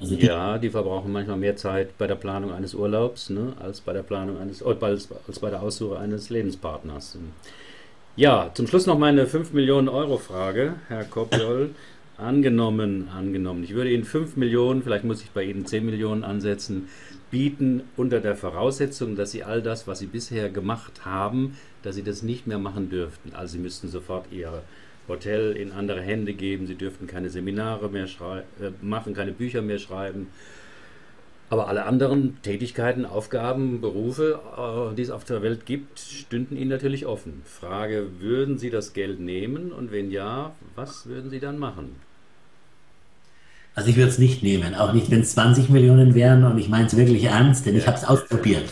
Also 0.00 0.16
die 0.16 0.26
ja, 0.26 0.58
die 0.58 0.70
verbrauchen 0.70 1.12
manchmal 1.12 1.36
mehr 1.36 1.56
Zeit 1.56 1.98
bei 1.98 2.06
der 2.06 2.14
Planung 2.14 2.52
eines 2.52 2.74
Urlaubs 2.74 3.30
ne, 3.30 3.52
als 3.60 3.80
bei 3.80 3.92
der 3.92 4.02
Planung 4.02 4.38
eines 4.38 4.64
oh, 4.64 4.74
als, 4.80 5.08
als 5.26 5.38
bei 5.40 5.50
der 5.50 5.60
Aussuche 5.60 5.98
eines 5.98 6.30
Lebenspartners. 6.30 7.18
Ja, 8.14 8.50
zum 8.54 8.66
Schluss 8.66 8.86
noch 8.86 8.98
meine 8.98 9.26
5 9.26 9.52
Millionen 9.52 9.88
Euro 9.88 10.18
Frage, 10.18 10.74
Herr 10.88 11.04
Kopjol. 11.04 11.70
Angenommen, 12.16 13.08
angenommen. 13.16 13.62
Ich 13.62 13.74
würde 13.74 13.92
Ihnen 13.92 14.02
5 14.02 14.36
Millionen, 14.36 14.82
vielleicht 14.82 15.04
muss 15.04 15.22
ich 15.22 15.30
bei 15.30 15.44
Ihnen 15.44 15.66
10 15.66 15.86
Millionen 15.86 16.24
ansetzen, 16.24 16.88
bieten 17.30 17.82
unter 17.96 18.20
der 18.20 18.36
Voraussetzung, 18.36 19.16
dass 19.16 19.30
Sie 19.30 19.44
all 19.44 19.62
das, 19.62 19.86
was 19.86 19.98
Sie 19.98 20.06
bisher 20.06 20.50
gemacht 20.50 21.04
haben, 21.04 21.56
dass 21.82 21.94
Sie 21.94 22.02
das 22.02 22.22
nicht 22.22 22.46
mehr 22.46 22.58
machen 22.58 22.90
dürften. 22.90 23.34
Also 23.34 23.54
Sie 23.54 23.58
müssten 23.58 23.88
sofort 23.88 24.26
Ihr 24.32 24.62
Hotel 25.08 25.56
in 25.56 25.72
andere 25.72 26.00
Hände 26.00 26.34
geben, 26.34 26.66
Sie 26.66 26.74
dürften 26.74 27.06
keine 27.06 27.30
Seminare 27.30 27.88
mehr 27.88 28.06
äh, 28.06 28.70
machen, 28.82 29.14
keine 29.14 29.32
Bücher 29.32 29.62
mehr 29.62 29.78
schreiben. 29.78 30.28
Aber 31.50 31.68
alle 31.68 31.86
anderen 31.86 32.42
Tätigkeiten, 32.42 33.06
Aufgaben, 33.06 33.80
Berufe, 33.80 34.40
äh, 34.56 34.94
die 34.94 35.02
es 35.02 35.10
auf 35.10 35.24
der 35.24 35.42
Welt 35.42 35.64
gibt, 35.64 35.98
stünden 35.98 36.56
Ihnen 36.56 36.68
natürlich 36.68 37.06
offen. 37.06 37.42
Frage, 37.44 38.20
würden 38.20 38.58
Sie 38.58 38.68
das 38.68 38.92
Geld 38.92 39.18
nehmen 39.18 39.72
und 39.72 39.90
wenn 39.90 40.10
ja, 40.10 40.54
was 40.74 41.06
würden 41.06 41.30
Sie 41.30 41.40
dann 41.40 41.58
machen? 41.58 41.96
Also 43.78 43.90
ich 43.90 43.96
würde 43.96 44.10
es 44.10 44.18
nicht 44.18 44.42
nehmen, 44.42 44.74
auch 44.74 44.92
nicht, 44.92 45.08
wenn 45.08 45.20
es 45.20 45.30
20 45.34 45.68
Millionen 45.68 46.16
wären 46.16 46.42
und 46.42 46.58
ich 46.58 46.68
meine 46.68 46.88
es 46.88 46.96
wirklich 46.96 47.22
ernst, 47.22 47.64
denn 47.64 47.76
ich 47.76 47.86
habe 47.86 47.96
es 47.96 48.02
ausprobiert. 48.02 48.68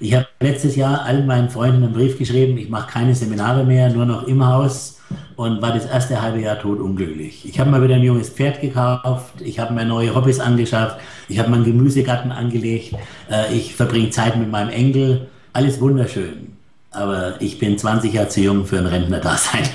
Ich 0.00 0.12
habe 0.12 0.26
letztes 0.40 0.74
Jahr 0.74 1.04
allen 1.04 1.24
meinen 1.24 1.50
Freunden 1.50 1.84
einen 1.84 1.92
Brief 1.92 2.18
geschrieben, 2.18 2.58
ich 2.58 2.68
mache 2.68 2.90
keine 2.90 3.14
Seminare 3.14 3.62
mehr, 3.62 3.90
nur 3.90 4.06
noch 4.06 4.26
im 4.26 4.44
Haus 4.44 5.00
und 5.36 5.62
war 5.62 5.72
das 5.72 5.86
erste 5.86 6.20
halbe 6.20 6.40
Jahr 6.40 6.58
totunglücklich. 6.58 7.48
Ich 7.48 7.60
habe 7.60 7.70
mal 7.70 7.80
wieder 7.80 7.94
ein 7.94 8.02
junges 8.02 8.30
Pferd 8.30 8.60
gekauft, 8.60 9.40
ich 9.40 9.60
habe 9.60 9.72
mir 9.72 9.84
neue 9.84 10.12
Hobbys 10.16 10.40
angeschafft, 10.40 10.98
ich 11.28 11.38
habe 11.38 11.48
meinen 11.48 11.64
Gemüsegarten 11.64 12.32
angelegt, 12.32 12.96
äh, 13.30 13.54
ich 13.54 13.76
verbringe 13.76 14.10
Zeit 14.10 14.36
mit 14.36 14.50
meinem 14.50 14.70
Enkel, 14.70 15.28
alles 15.52 15.80
wunderschön. 15.80 16.56
Aber 16.90 17.40
ich 17.40 17.60
bin 17.60 17.78
20 17.78 18.14
Jahre 18.14 18.28
zu 18.28 18.40
jung 18.40 18.66
für 18.66 18.78
ein 18.78 18.86
Rentner-Dasein. 18.86 19.68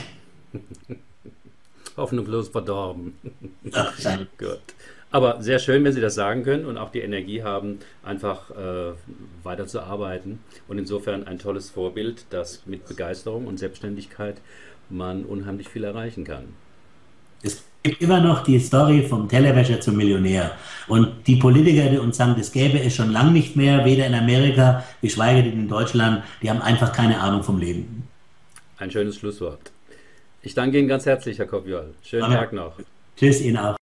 hoffnungslos 1.97 2.49
verdorben. 2.49 3.15
Ach, 3.73 3.93
Gut. 4.37 4.59
Aber 5.11 5.41
sehr 5.41 5.59
schön, 5.59 5.83
wenn 5.85 5.93
Sie 5.93 6.01
das 6.01 6.15
sagen 6.15 6.43
können 6.43 6.65
und 6.65 6.77
auch 6.77 6.91
die 6.91 6.99
Energie 6.99 7.41
haben, 7.41 7.79
einfach 8.03 8.51
äh, 8.51 8.91
weiterzuarbeiten. 9.43 10.39
Und 10.67 10.77
insofern 10.77 11.25
ein 11.25 11.39
tolles 11.39 11.69
Vorbild, 11.69 12.25
dass 12.31 12.65
mit 12.65 12.85
Begeisterung 12.85 13.47
und 13.47 13.57
Selbstständigkeit 13.57 14.41
man 14.89 15.23
unheimlich 15.23 15.69
viel 15.69 15.85
erreichen 15.85 16.25
kann. 16.25 16.45
Es 17.43 17.63
gibt 17.83 18.01
immer 18.01 18.19
noch 18.19 18.43
die 18.43 18.59
Story 18.59 19.03
vom 19.03 19.29
Tellerwäscher 19.29 19.79
zum 19.79 19.95
Millionär. 19.95 20.51
Und 20.87 21.27
die 21.27 21.35
Politiker, 21.35 21.89
die 21.89 21.97
uns 21.97 22.17
sagen, 22.17 22.35
das 22.37 22.51
gäbe 22.51 22.79
es 22.79 22.95
schon 22.95 23.11
lange 23.11 23.31
nicht 23.31 23.55
mehr, 23.55 23.85
weder 23.85 24.07
in 24.07 24.15
Amerika, 24.15 24.83
geschweige 25.01 25.43
denn 25.43 25.61
in 25.61 25.67
Deutschland, 25.69 26.23
die 26.41 26.49
haben 26.49 26.61
einfach 26.61 26.91
keine 26.91 27.19
Ahnung 27.21 27.43
vom 27.43 27.59
Leben. 27.59 28.07
Ein 28.79 28.91
schönes 28.91 29.15
Schlusswort. 29.15 29.71
Ich 30.45 30.53
danke 30.53 30.77
Ihnen 30.77 30.87
ganz 30.87 31.07
herzlich, 31.07 31.39
Herr 31.39 31.47
Kopjol. 31.47 31.95
Schönen 32.03 32.31
Tag 32.31 32.53
noch. 32.53 32.73
Tschüss 33.17 33.41
Ihnen 33.41 33.57
auch. 33.57 33.75